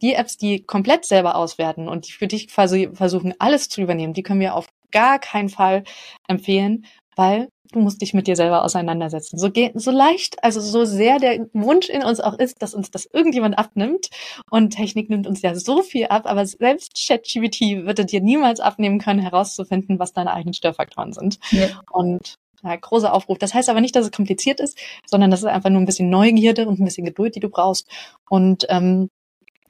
[0.00, 4.14] die Apps, die komplett selber auswerten und die für dich quasi versuchen, alles zu übernehmen,
[4.14, 5.84] die können wir auf gar keinen Fall
[6.26, 6.86] empfehlen,
[7.16, 9.38] weil du musst dich mit dir selber auseinandersetzen.
[9.38, 13.06] So, so leicht, also so sehr der Wunsch in uns auch ist, dass uns das
[13.06, 14.08] irgendjemand abnimmt.
[14.50, 18.98] Und Technik nimmt uns ja so viel ab, aber selbst ChatGPT würde dir niemals abnehmen
[18.98, 21.38] können, herauszufinden, was deine eigenen Störfaktoren sind.
[21.50, 21.80] Ja.
[21.90, 23.38] Und ja, großer Aufruf.
[23.38, 26.10] Das heißt aber nicht, dass es kompliziert ist, sondern das ist einfach nur ein bisschen
[26.10, 27.88] Neugierde und ein bisschen Geduld, die du brauchst.
[28.28, 29.08] Und ähm,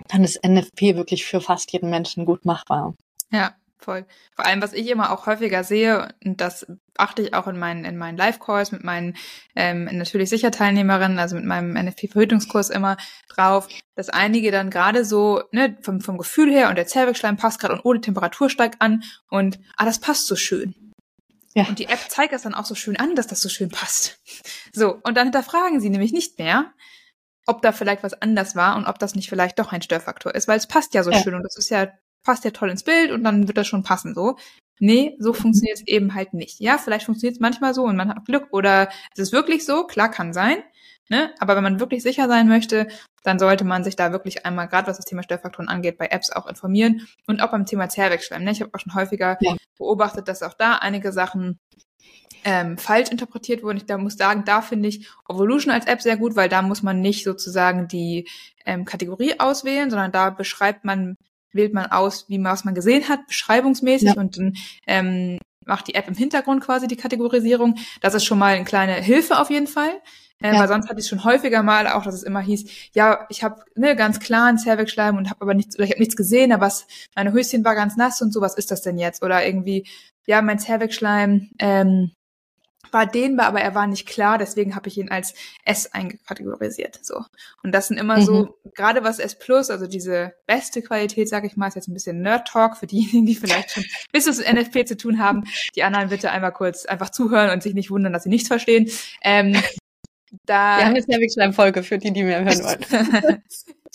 [0.08, 2.94] dann ist NFP wirklich für fast jeden Menschen gut machbar.
[3.30, 3.54] Ja,
[3.84, 4.06] voll.
[4.34, 6.66] Vor allem, was ich immer auch häufiger sehe, und das
[6.96, 9.16] achte ich auch in meinen, in meinen Live-Calls mit meinen
[9.56, 12.96] ähm, natürlich sicher Teilnehmerinnen, also mit meinem NFP-Verhütungskurs immer
[13.28, 17.60] drauf, dass einige dann gerade so, ne, vom, vom Gefühl her und der Zervixschleim passt
[17.60, 20.74] gerade und ohne Temperatur steigt an und ah, das passt so schön.
[21.54, 21.64] Ja.
[21.64, 24.18] Und die App zeigt das dann auch so schön an, dass das so schön passt.
[24.74, 26.72] So, und dann hinterfragen sie nämlich nicht mehr,
[27.46, 30.48] ob da vielleicht was anders war und ob das nicht vielleicht doch ein Störfaktor ist,
[30.48, 31.18] weil es passt ja so ja.
[31.18, 31.88] schön und das ist ja,
[32.22, 34.36] passt ja toll ins Bild und dann wird das schon passen so.
[34.78, 36.58] Nee, so funktioniert es eben halt nicht.
[36.58, 39.84] Ja, vielleicht funktioniert es manchmal so und man hat Glück oder es ist wirklich so,
[39.84, 40.56] klar kann sein.
[41.08, 41.32] Ne?
[41.40, 42.88] Aber wenn man wirklich sicher sein möchte,
[43.22, 46.30] dann sollte man sich da wirklich einmal, gerade was das Thema Störfaktoren angeht, bei Apps
[46.30, 48.44] auch informieren und auch beim Thema Zervixschleim.
[48.44, 48.52] Ne?
[48.52, 49.56] Ich habe auch schon häufiger ja.
[49.78, 51.60] beobachtet, dass auch da einige Sachen
[52.44, 53.76] ähm, falsch interpretiert wurden.
[53.76, 56.82] Ich da muss sagen, da finde ich Evolution als App sehr gut, weil da muss
[56.82, 58.28] man nicht sozusagen die
[58.64, 61.16] ähm, Kategorie auswählen, sondern da beschreibt man,
[61.52, 64.14] wählt man aus, wie man was man gesehen hat, beschreibungsmäßig ja.
[64.14, 64.54] und dann
[64.86, 67.76] ähm, macht die App im Hintergrund quasi die Kategorisierung.
[68.00, 69.92] Das ist schon mal eine kleine Hilfe auf jeden Fall.
[70.42, 70.60] Äh, ja.
[70.60, 73.62] Weil sonst hatte ich schon häufiger mal auch, dass es immer hieß, ja, ich habe
[73.76, 76.66] ne, ganz klar einen Zervixschleim und habe aber nichts, oder ich habe nichts gesehen, aber
[76.66, 79.22] was, meine Höschen war ganz nass und so, was ist das denn jetzt?
[79.22, 79.86] Oder irgendwie,
[80.26, 82.10] ja, mein Zervixschleim ähm,
[82.92, 85.34] war dehnbar, aber er war nicht klar, deswegen habe ich ihn als
[85.64, 87.00] S eingekategorisiert.
[87.02, 87.24] So.
[87.62, 88.22] Und das sind immer mhm.
[88.22, 91.94] so, gerade was S Plus, also diese beste Qualität, sage ich mal, ist jetzt ein
[91.94, 95.44] bisschen Nerd-Talk für diejenigen, die vielleicht schon bis zu NFP zu tun haben.
[95.74, 98.90] Die anderen bitte einmal kurz einfach zuhören und sich nicht wundern, dass sie nichts verstehen.
[99.22, 99.56] Ähm,
[100.46, 103.42] da wir haben jetzt ja wirklich eine Folge für die, die mehr hören wollen.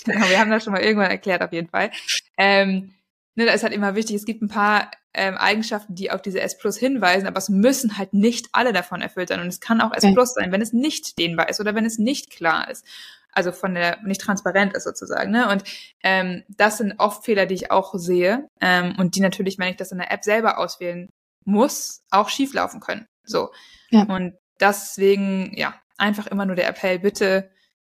[0.03, 1.91] genau, wir haben das schon mal irgendwann erklärt, auf jeden Fall.
[2.37, 2.93] Ähm,
[3.37, 6.41] ne, da ist halt immer wichtig, es gibt ein paar ähm, Eigenschaften, die auf diese
[6.41, 9.39] S Plus hinweisen, aber es müssen halt nicht alle davon erfüllt sein.
[9.39, 11.97] Und es kann auch S Plus sein, wenn es nicht dehnbar ist oder wenn es
[11.97, 12.85] nicht klar ist.
[13.31, 15.31] Also von der nicht transparent ist sozusagen.
[15.31, 15.49] Ne?
[15.49, 15.63] Und
[16.03, 19.77] ähm, das sind oft Fehler, die ich auch sehe ähm, und die natürlich, wenn ich
[19.77, 21.09] das in der App selber auswählen
[21.45, 23.07] muss, auch schieflaufen können.
[23.23, 23.51] So.
[23.91, 24.03] Ja.
[24.03, 27.51] Und deswegen, ja, einfach immer nur der Appell, bitte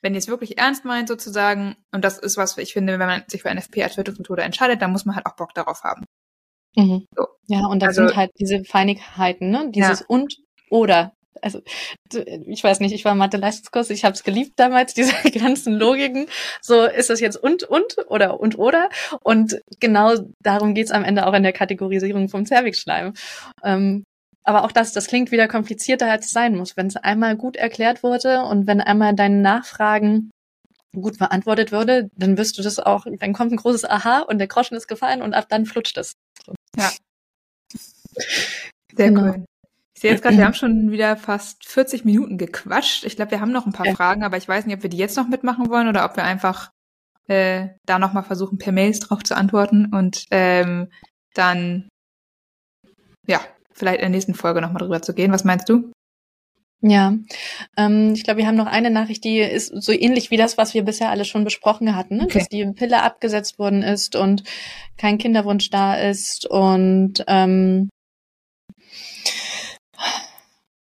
[0.02, 3.24] wenn ihr es wirklich ernst meint sozusagen, und das ist was, ich finde, wenn man
[3.28, 6.06] sich für NFP als Tötungsmethode entscheidet, dann muss man halt auch Bock darauf haben.
[6.76, 7.06] Mhm.
[7.16, 7.28] So.
[7.48, 9.72] Ja, und das also, sind halt diese Feinigkeiten, ne?
[9.72, 10.06] Dieses ja.
[10.08, 10.36] und
[10.70, 11.14] oder.
[11.42, 11.62] Also
[12.48, 16.28] ich weiß nicht, ich war Mathe-Leistungskurs, ich habe es geliebt damals, diese ganzen Logiken.
[16.62, 18.90] So, ist das jetzt und und oder und oder?
[19.22, 23.14] Und genau darum geht's am Ende auch in der Kategorisierung vom Zervixschleim.
[23.64, 24.04] Ähm,
[24.48, 26.78] aber auch das, das klingt wieder komplizierter, als es sein muss.
[26.78, 30.32] Wenn es einmal gut erklärt wurde und wenn einmal deine Nachfragen
[30.96, 34.48] gut beantwortet würde, dann wirst du das auch, dann kommt ein großes Aha und der
[34.48, 36.14] Groschen ist gefallen und ab dann flutscht es.
[36.78, 36.92] Ja.
[38.96, 39.22] Sehr genau.
[39.22, 39.46] cool.
[39.96, 43.04] Ich sehe jetzt gerade, wir haben schon wieder fast 40 Minuten gequatscht.
[43.04, 43.96] Ich glaube, wir haben noch ein paar ja.
[43.96, 46.24] Fragen, aber ich weiß nicht, ob wir die jetzt noch mitmachen wollen oder ob wir
[46.24, 46.72] einfach
[47.28, 50.90] äh, da nochmal versuchen, per Mails drauf zu antworten und ähm,
[51.34, 51.90] dann
[53.28, 53.42] ja,
[53.78, 55.32] vielleicht in der nächsten Folge nochmal drüber zu gehen.
[55.32, 55.92] Was meinst du?
[56.82, 57.16] Ja,
[57.76, 60.76] ähm, ich glaube, wir haben noch eine Nachricht, die ist so ähnlich wie das, was
[60.76, 62.26] wir bisher alles schon besprochen hatten, ne?
[62.26, 62.38] okay.
[62.38, 64.44] dass die Pille abgesetzt worden ist und
[64.96, 67.90] kein Kinderwunsch da ist und ähm,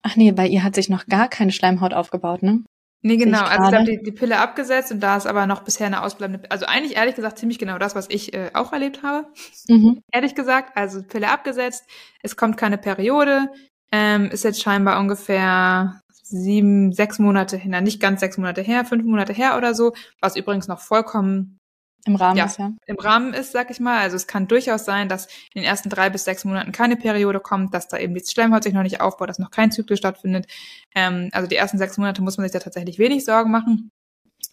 [0.04, 2.64] ach nee, bei ihr hat sich noch gar keine Schleimhaut aufgebaut, ne?
[3.04, 3.44] Nee, genau.
[3.44, 6.50] Also ich habe die, die Pille abgesetzt und da ist aber noch bisher eine ausbleibende,
[6.52, 9.28] also eigentlich ehrlich gesagt ziemlich genau das, was ich äh, auch erlebt habe.
[9.68, 10.02] Mhm.
[10.12, 11.86] Ehrlich gesagt, also Pille abgesetzt,
[12.22, 13.50] es kommt keine Periode,
[13.92, 19.04] ähm, ist jetzt scheinbar ungefähr sieben, sechs Monate hin, nicht ganz sechs Monate her, fünf
[19.04, 21.60] Monate her oder so, was übrigens noch vollkommen
[22.06, 22.72] im Rahmen ja, ist, ja.
[22.86, 24.00] Im Rahmen ist, sag ich mal.
[24.00, 27.40] Also es kann durchaus sein, dass in den ersten drei bis sechs Monaten keine Periode
[27.40, 30.48] kommt, dass da eben die Schleimhaut sich noch nicht aufbaut, dass noch kein Zyklus stattfindet.
[30.96, 33.92] Ähm, also die ersten sechs Monate muss man sich da tatsächlich wenig Sorgen machen.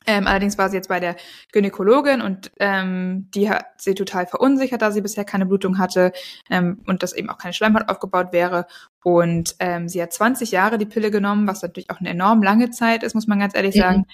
[0.07, 1.17] Ähm, allerdings war sie jetzt bei der
[1.53, 6.13] Gynäkologin und ähm, die hat sie total verunsichert, da sie bisher keine Blutung hatte
[6.51, 8.67] ähm, und dass eben auch keine Schleimhaut aufgebaut wäre.
[9.03, 12.71] Und ähm, sie hat 20 Jahre die Pille genommen, was natürlich auch eine enorm lange
[12.71, 13.81] Zeit ist, muss man ganz ehrlich mhm.
[13.81, 14.07] sagen.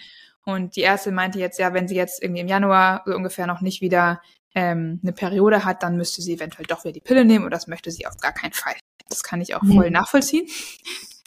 [0.45, 3.61] Und die erste meinte jetzt, ja, wenn sie jetzt irgendwie im Januar so ungefähr noch
[3.61, 4.21] nicht wieder
[4.55, 7.67] ähm, eine Periode hat, dann müsste sie eventuell doch wieder die Pille nehmen und das
[7.67, 8.75] möchte sie auf gar keinen Fall.
[9.09, 9.75] Das kann ich auch mhm.
[9.75, 10.47] voll nachvollziehen.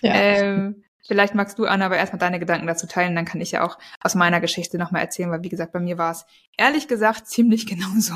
[0.01, 0.13] Ja.
[0.13, 3.65] Ähm, vielleicht magst du, Anna, aber erstmal deine Gedanken dazu teilen, dann kann ich ja
[3.65, 6.25] auch aus meiner Geschichte nochmal erzählen, weil wie gesagt, bei mir war es
[6.57, 8.13] ehrlich gesagt ziemlich genauso.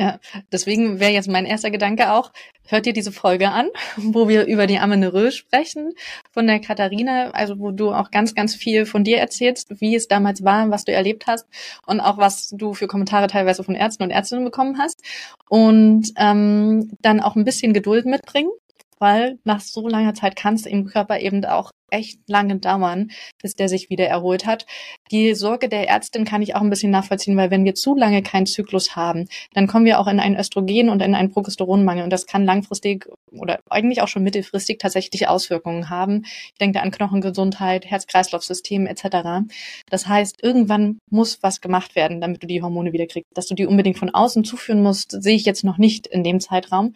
[0.00, 0.20] Ja,
[0.52, 2.30] deswegen wäre jetzt mein erster Gedanke auch,
[2.68, 5.92] hört ihr diese Folge an, wo wir über die Amenorrhoe sprechen
[6.30, 10.06] von der Katharina, also wo du auch ganz, ganz viel von dir erzählst, wie es
[10.06, 11.48] damals war, was du erlebt hast
[11.84, 15.02] und auch was du für Kommentare teilweise von Ärzten und Ärztinnen bekommen hast
[15.48, 18.50] und ähm, dann auch ein bisschen Geduld mitbringen,
[18.98, 23.54] weil nach so langer Zeit kann es im Körper eben auch echt lange dauern, bis
[23.54, 24.66] der sich wieder erholt hat.
[25.10, 28.22] Die Sorge der Ärztin kann ich auch ein bisschen nachvollziehen, weil wenn wir zu lange
[28.22, 32.10] keinen Zyklus haben, dann kommen wir auch in einen Östrogen und in einen Progesteronmangel und
[32.10, 36.22] das kann langfristig oder eigentlich auch schon mittelfristig tatsächlich Auswirkungen haben.
[36.24, 39.48] Ich denke an Knochengesundheit, Herz-Kreislauf-System etc.
[39.90, 43.30] Das heißt, irgendwann muss was gemacht werden, damit du die Hormone wieder kriegst.
[43.34, 46.40] Dass du die unbedingt von außen zuführen musst, sehe ich jetzt noch nicht in dem
[46.40, 46.94] Zeitraum.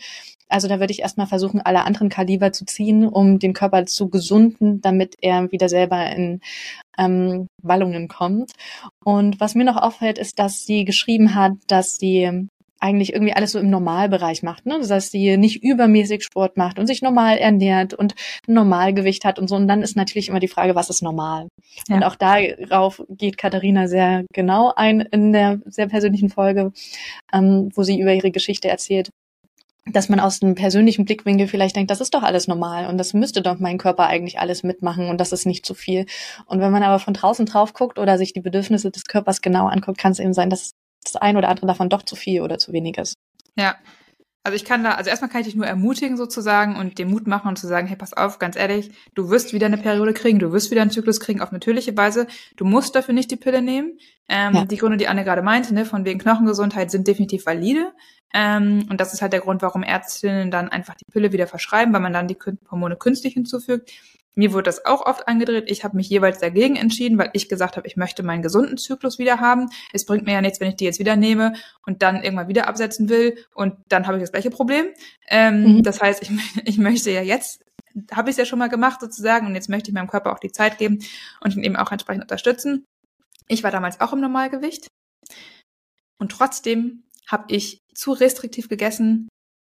[0.53, 4.11] Also da würde ich erstmal versuchen, alle anderen Kaliber zu ziehen, um den Körper zu
[4.11, 6.41] gesunden, damit er wieder selber in
[6.99, 8.53] ähm, Wallungen kommt.
[9.03, 12.49] Und was mir noch auffällt, ist, dass sie geschrieben hat, dass sie
[12.83, 14.67] eigentlich irgendwie alles so im Normalbereich macht.
[14.67, 14.77] Ne?
[14.81, 18.15] Das heißt, sie nicht übermäßig Sport macht und sich normal ernährt und
[18.49, 19.55] ein Normalgewicht hat und so.
[19.55, 21.49] Und dann ist natürlich immer die Frage, was ist normal?
[21.89, 21.97] Ja.
[21.97, 26.73] Und auch darauf geht Katharina sehr genau ein in der sehr persönlichen Folge,
[27.33, 29.11] ähm, wo sie über ihre Geschichte erzählt.
[29.85, 33.15] dass man aus einem persönlichen Blickwinkel vielleicht denkt, das ist doch alles normal und das
[33.15, 36.07] müsste doch mein Körper eigentlich alles mitmachen und das ist nicht zu viel.
[36.47, 39.67] Und wenn man aber von draußen drauf guckt oder sich die Bedürfnisse des Körpers genau
[39.67, 40.75] anguckt, kann es eben sein, dass
[41.05, 43.17] das ein oder andere davon doch zu viel oder zu wenig ist.
[43.57, 43.77] Ja,
[44.45, 47.29] also ich kann da, also erstmal kann ich dich nur ermutigen sozusagen und den Mut
[47.29, 50.41] machen und zu sagen, hey, pass auf, ganz ehrlich, du wirst wieder eine Periode kriegen,
[50.41, 52.27] du wirst wieder einen Zyklus kriegen auf natürliche Weise.
[52.57, 53.99] Du musst dafür nicht die Pille nehmen.
[54.29, 54.65] Ähm, ja.
[54.65, 57.93] Die Gründe, die Anne gerade meinte, ne, von wegen Knochengesundheit, sind definitiv valide.
[58.35, 61.93] Ähm, und das ist halt der Grund, warum Ärztinnen dann einfach die Pille wieder verschreiben,
[61.95, 62.39] weil man dann die
[62.69, 63.93] Hormone künstlich hinzufügt.
[64.35, 65.71] Mir wurde das auch oft angedreht.
[65.71, 69.19] Ich habe mich jeweils dagegen entschieden, weil ich gesagt habe, ich möchte meinen gesunden Zyklus
[69.19, 69.69] wieder haben.
[69.93, 71.53] Es bringt mir ja nichts, wenn ich die jetzt wieder nehme
[71.87, 74.87] und dann irgendwann wieder absetzen will und dann habe ich das gleiche Problem.
[75.29, 75.83] Ähm, mhm.
[75.83, 76.31] Das heißt, ich,
[76.65, 77.63] ich möchte ja jetzt,
[78.11, 80.39] habe ich es ja schon mal gemacht sozusagen und jetzt möchte ich meinem Körper auch
[80.39, 81.01] die Zeit geben
[81.41, 82.87] und ihn eben auch entsprechend unterstützen.
[83.49, 84.89] Ich war damals auch im Normalgewicht
[86.19, 89.29] und trotzdem habe ich zu restriktiv gegessen.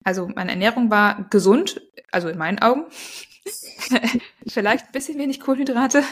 [0.05, 1.81] Also meine Ernährung war gesund,
[2.11, 2.87] also in meinen Augen.
[4.47, 6.03] Vielleicht ein bisschen wenig Kohlenhydrate,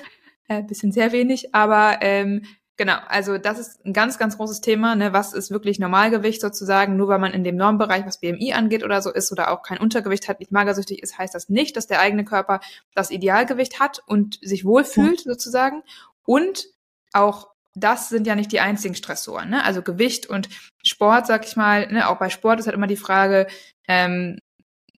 [0.49, 2.45] ein äh, bisschen sehr wenig, aber ähm,
[2.77, 4.95] genau, also das ist ein ganz, ganz großes Thema.
[4.95, 5.13] Ne?
[5.13, 6.97] Was ist wirklich Normalgewicht sozusagen?
[6.97, 9.79] Nur weil man in dem Normbereich, was BMI angeht oder so ist oder auch kein
[9.79, 12.61] Untergewicht hat, nicht magersüchtig ist, heißt das nicht, dass der eigene Körper
[12.95, 15.33] das Idealgewicht hat und sich wohlfühlt ja.
[15.33, 15.83] sozusagen.
[16.25, 16.67] Und
[17.13, 19.51] auch das sind ja nicht die einzigen Stressoren.
[19.51, 19.63] Ne?
[19.63, 20.49] Also Gewicht und
[20.83, 22.09] Sport, sag ich mal, ne?
[22.09, 23.47] auch bei Sport ist halt immer die Frage,
[23.87, 24.39] ähm,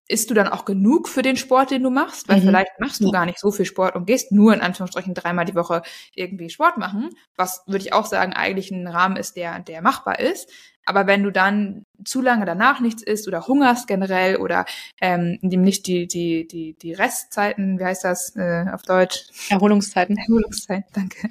[0.08, 2.28] isst du dann auch genug für den Sport, den du machst?
[2.28, 2.46] Weil mhm.
[2.46, 5.54] vielleicht machst du gar nicht so viel Sport und gehst nur in Anführungsstrichen dreimal die
[5.54, 5.82] Woche
[6.14, 10.18] irgendwie Sport machen, was würde ich auch sagen eigentlich ein Rahmen ist, der, der machbar
[10.18, 10.50] ist.
[10.88, 14.64] Aber wenn du dann zu lange danach nichts isst oder hungerst generell oder
[15.02, 19.26] ähm, nicht die, die, die, die Restzeiten, wie heißt das äh, auf Deutsch?
[19.50, 20.16] Erholungszeiten.
[20.16, 21.28] Erholungszeiten, danke.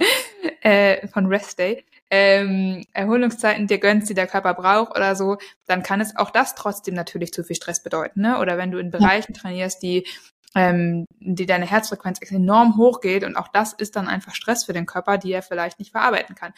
[0.61, 5.84] äh, von Rest Day, ähm, Erholungszeiten dir gönnst, die der Körper braucht oder so, dann
[5.84, 8.22] kann es auch das trotzdem natürlich zu viel Stress bedeuten.
[8.22, 8.39] Ne?
[8.39, 9.41] Oder wenn du in Bereichen ja.
[9.41, 10.08] trainierst, die
[10.55, 14.74] ähm, die deine Herzfrequenz enorm hoch geht und auch das ist dann einfach Stress für
[14.74, 16.53] den Körper, die er vielleicht nicht verarbeiten kann.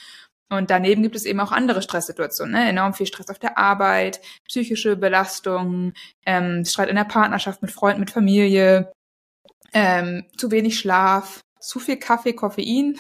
[0.50, 2.70] Und daneben gibt es eben auch andere Stresssituationen, ne?
[2.70, 5.94] enorm viel Stress auf der Arbeit, psychische Belastungen,
[6.26, 8.92] ähm, Streit in der Partnerschaft mit Freunden, mit Familie,
[9.74, 12.98] ähm, zu wenig Schlaf, zu viel Kaffee, Koffein.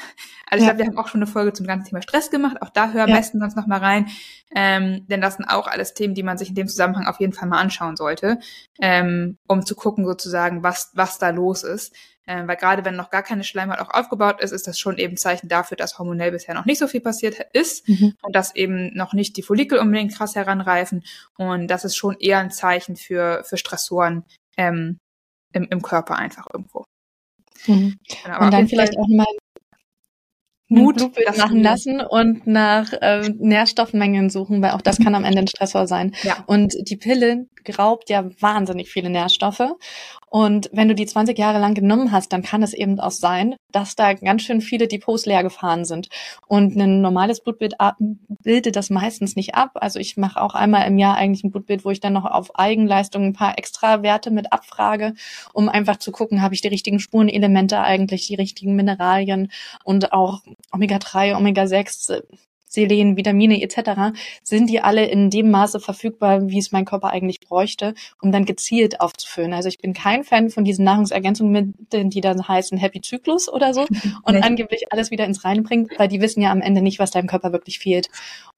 [0.49, 0.73] Also ich ja.
[0.73, 2.61] glaube, wir haben auch schon eine Folge zum ganzen Thema Stress gemacht.
[2.61, 3.15] Auch da hör am ja.
[3.15, 4.07] besten sonst noch mal rein.
[4.53, 7.33] Ähm, denn das sind auch alles Themen, die man sich in dem Zusammenhang auf jeden
[7.33, 8.39] Fall mal anschauen sollte,
[8.81, 11.95] ähm, um zu gucken sozusagen, was, was da los ist.
[12.27, 15.17] Ähm, weil gerade wenn noch gar keine Schleimhaut auch aufgebaut ist, ist das schon eben
[15.17, 18.13] Zeichen dafür, dass hormonell bisher noch nicht so viel passiert ist mhm.
[18.21, 21.03] und dass eben noch nicht die Follikel unbedingt krass heranreifen.
[21.37, 24.25] Und das ist schon eher ein Zeichen für, für Stressoren
[24.57, 24.99] ähm,
[25.53, 26.85] im, im Körper einfach irgendwo.
[27.67, 27.99] Mhm.
[28.23, 29.25] Genau, und dann vielleicht auch mal
[30.69, 35.39] Mut Blutbild machen lassen und nach äh, Nährstoffmengen suchen, weil auch das kann am Ende
[35.39, 36.15] ein Stressor sein.
[36.23, 36.43] Ja.
[36.45, 37.47] Und die Pille
[37.77, 39.75] raubt ja wahnsinnig viele Nährstoffe.
[40.29, 43.55] Und wenn du die 20 Jahre lang genommen hast, dann kann es eben auch sein,
[43.71, 46.09] dass da ganz schön viele Depots leer gefahren sind.
[46.47, 47.75] Und ein normales Blutbild
[48.43, 49.71] bildet das meistens nicht ab.
[49.75, 52.55] Also ich mache auch einmal im Jahr eigentlich ein Blutbild, wo ich dann noch auf
[52.55, 55.15] Eigenleistung ein paar extra Werte mit abfrage,
[55.53, 59.51] um einfach zu gucken, habe ich die richtigen Spurenelemente eigentlich, die richtigen Mineralien
[59.83, 60.41] und auch
[60.71, 62.21] Omega-3, Omega-6,
[62.69, 67.39] Selen, Vitamine etc., sind die alle in dem Maße verfügbar, wie es mein Körper eigentlich
[67.39, 69.53] bräuchte, um dann gezielt aufzufüllen.
[69.53, 73.81] Also ich bin kein Fan von diesen Nahrungsergänzungsmitteln, die dann heißen Happy Zyklus oder so
[74.23, 74.41] und nee.
[74.41, 77.27] angeblich alles wieder ins Reine bringen, weil die wissen ja am Ende nicht, was deinem
[77.27, 78.09] Körper wirklich fehlt.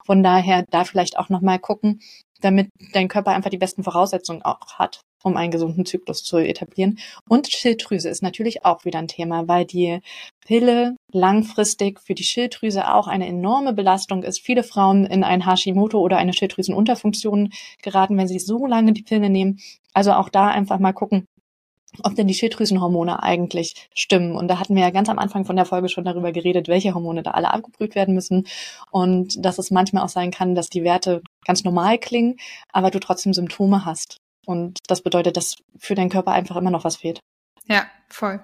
[0.04, 2.00] Von daher da vielleicht auch nochmal gucken,
[2.42, 6.98] damit dein Körper einfach die besten Voraussetzungen auch hat um einen gesunden Zyklus zu etablieren.
[7.28, 10.00] Und Schilddrüse ist natürlich auch wieder ein Thema, weil die
[10.44, 14.40] Pille langfristig für die Schilddrüse auch eine enorme Belastung ist.
[14.40, 17.50] Viele Frauen in ein Hashimoto oder eine Schilddrüsenunterfunktion
[17.82, 19.60] geraten, wenn sie so lange die Pille nehmen.
[19.94, 21.26] Also auch da einfach mal gucken,
[22.02, 24.36] ob denn die Schilddrüsenhormone eigentlich stimmen.
[24.36, 26.94] Und da hatten wir ja ganz am Anfang von der Folge schon darüber geredet, welche
[26.94, 28.46] Hormone da alle abgeprüft werden müssen.
[28.90, 32.36] Und dass es manchmal auch sein kann, dass die Werte ganz normal klingen,
[32.72, 34.16] aber du trotzdem Symptome hast.
[34.46, 37.20] Und das bedeutet, dass für deinen Körper einfach immer noch was fehlt.
[37.66, 38.40] Ja, voll.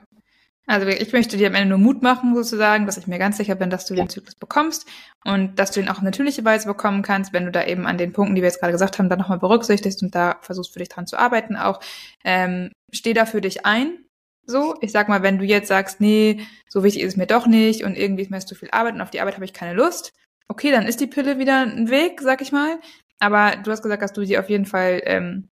[0.69, 3.55] Also ich möchte dir am Ende nur Mut machen, sozusagen, dass ich mir ganz sicher
[3.55, 4.87] bin, dass du den Zyklus bekommst
[5.25, 7.97] und dass du ihn auch auf natürliche Weise bekommen kannst, wenn du da eben an
[7.97, 10.79] den Punkten, die wir jetzt gerade gesagt haben, dann nochmal berücksichtigst und da versuchst für
[10.79, 11.81] dich dran zu arbeiten auch.
[12.23, 14.05] Ähm, steh da für dich ein.
[14.45, 17.47] So, ich sag mal, wenn du jetzt sagst, nee, so wichtig ist es mir doch
[17.47, 19.73] nicht und irgendwie ist mir zu viel Arbeit und auf die Arbeit habe ich keine
[19.73, 20.13] Lust,
[20.49, 22.79] okay, dann ist die Pille wieder ein Weg, sag ich mal.
[23.21, 25.49] Aber du hast gesagt, dass du sie auf jeden Fall ähm,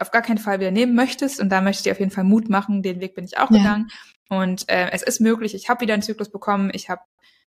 [0.00, 1.40] auf gar keinen Fall wieder nehmen möchtest.
[1.40, 2.82] Und da möchte ich dir auf jeden Fall Mut machen.
[2.82, 3.58] Den Weg bin ich auch ja.
[3.58, 3.90] gegangen.
[4.28, 5.54] Und äh, es ist möglich.
[5.54, 6.70] Ich habe wieder einen Zyklus bekommen.
[6.72, 7.02] Ich habe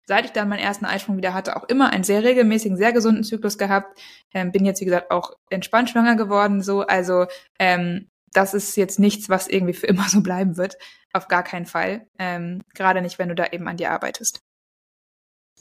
[0.07, 3.23] seit ich dann meinen ersten Eisprung wieder hatte, auch immer einen sehr regelmäßigen, sehr gesunden
[3.23, 3.99] Zyklus gehabt.
[4.33, 6.81] Ähm, bin jetzt, wie gesagt, auch entspannt schwanger geworden, so.
[6.81, 7.25] Also,
[7.59, 10.77] ähm, das ist jetzt nichts, was irgendwie für immer so bleiben wird.
[11.13, 12.07] Auf gar keinen Fall.
[12.19, 14.41] Ähm, gerade nicht, wenn du da eben an dir arbeitest.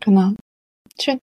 [0.00, 0.34] Genau.
[1.00, 1.20] Schön.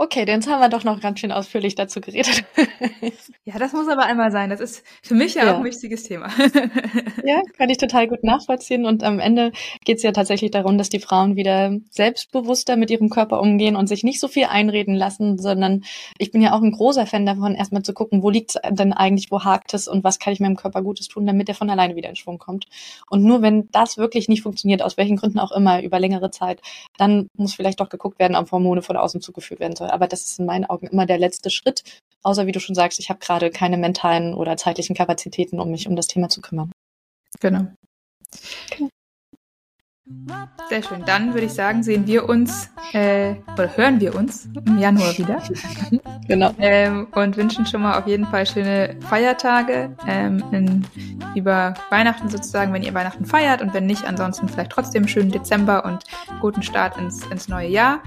[0.00, 2.44] Okay, jetzt haben wir doch noch ganz schön ausführlich dazu geredet.
[3.44, 4.48] ja, das muss aber einmal sein.
[4.48, 5.52] Das ist für mich ja, ja.
[5.52, 6.28] auch ein wichtiges Thema.
[7.24, 8.86] ja, kann ich total gut nachvollziehen.
[8.86, 9.50] Und am Ende
[9.84, 13.88] geht es ja tatsächlich darum, dass die Frauen wieder selbstbewusster mit ihrem Körper umgehen und
[13.88, 15.82] sich nicht so viel einreden lassen, sondern
[16.18, 18.92] ich bin ja auch ein großer Fan davon, erstmal zu gucken, wo liegt es denn
[18.92, 21.70] eigentlich, wo hakt es und was kann ich meinem Körper Gutes tun, damit er von
[21.70, 22.66] alleine wieder in Schwung kommt.
[23.10, 26.60] Und nur wenn das wirklich nicht funktioniert, aus welchen Gründen auch immer, über längere Zeit,
[26.98, 29.90] dann muss vielleicht doch geguckt werden, ob Hormone von außen zugeführt werden soll.
[29.90, 31.82] Aber das ist in meinen Augen immer der letzte Schritt.
[32.22, 35.86] Außer wie du schon sagst, ich habe gerade keine mentalen oder zeitlichen Kapazitäten, um mich
[35.88, 36.72] um das Thema zu kümmern.
[37.40, 37.66] Genau.
[38.70, 38.88] Okay.
[40.70, 41.04] Sehr schön.
[41.04, 45.42] Dann würde ich sagen, sehen wir uns äh, oder hören wir uns im Januar wieder.
[46.28, 46.54] genau.
[46.58, 50.86] Ähm, und wünschen schon mal auf jeden Fall schöne Feiertage ähm, in,
[51.34, 55.30] über Weihnachten sozusagen, wenn ihr Weihnachten feiert und wenn nicht, ansonsten vielleicht trotzdem einen schönen
[55.30, 56.04] Dezember und
[56.40, 58.02] guten Start ins, ins neue Jahr.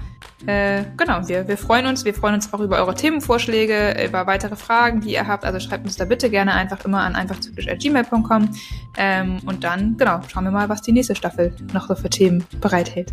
[0.46, 2.04] Äh, genau, wir, wir freuen uns.
[2.04, 5.44] Wir freuen uns auch über eure Themenvorschläge, über weitere Fragen, die ihr habt.
[5.44, 8.50] Also schreibt uns da bitte gerne einfach immer an einfachzyklisch.gmail.com.
[8.96, 12.44] Ähm, und dann, genau, schauen wir mal, was die nächste Staffel noch so für Themen
[12.60, 13.12] bereithält.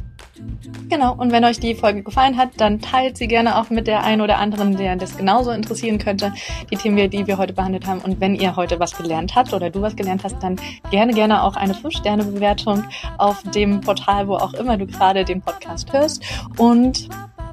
[0.90, 4.04] Genau, und wenn euch die Folge gefallen hat, dann teilt sie gerne auch mit der
[4.04, 6.34] einen oder anderen, der das genauso interessieren könnte,
[6.72, 8.00] die Themen, die wir heute behandelt haben.
[8.00, 10.56] Und wenn ihr heute was gelernt habt oder du was gelernt hast, dann
[10.90, 12.86] gerne, gerne auch eine 5-Sterne-Bewertung
[13.18, 16.24] auf dem Portal, wo auch immer du gerade den Podcast hörst.
[16.58, 17.10] Und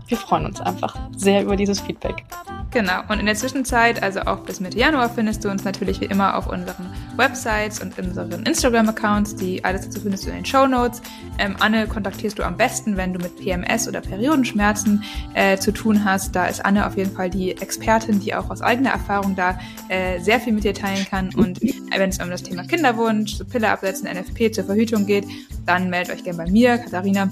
[0.09, 2.25] wir freuen uns einfach sehr über dieses Feedback.
[2.71, 3.01] Genau.
[3.09, 6.37] Und in der Zwischenzeit, also auch bis Mitte Januar, findest du uns natürlich wie immer
[6.37, 9.37] auf unseren Websites und unseren Instagram-Accounts.
[9.37, 11.01] Die alles dazu findest du in den Show Notes.
[11.39, 15.03] Ähm, Anne kontaktierst du am besten, wenn du mit PMS oder Periodenschmerzen
[15.35, 16.37] äh, zu tun hast.
[16.37, 19.59] Da ist Anne auf jeden Fall die Expertin, die auch aus eigener Erfahrung da
[19.89, 21.35] äh, sehr viel mit dir teilen kann.
[21.35, 25.27] Und äh, wenn es um das Thema Kinderwunsch, Pille absetzen, NFP zur Verhütung geht,
[25.65, 27.31] dann meldet euch gerne bei mir, Katharina.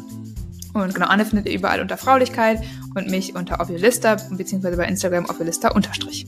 [0.75, 2.63] Und genau, Anne findet ihr überall unter Fraulichkeit
[2.95, 6.27] und mich unter Ovulista, beziehungsweise bei Instagram Ovulista unterstrich.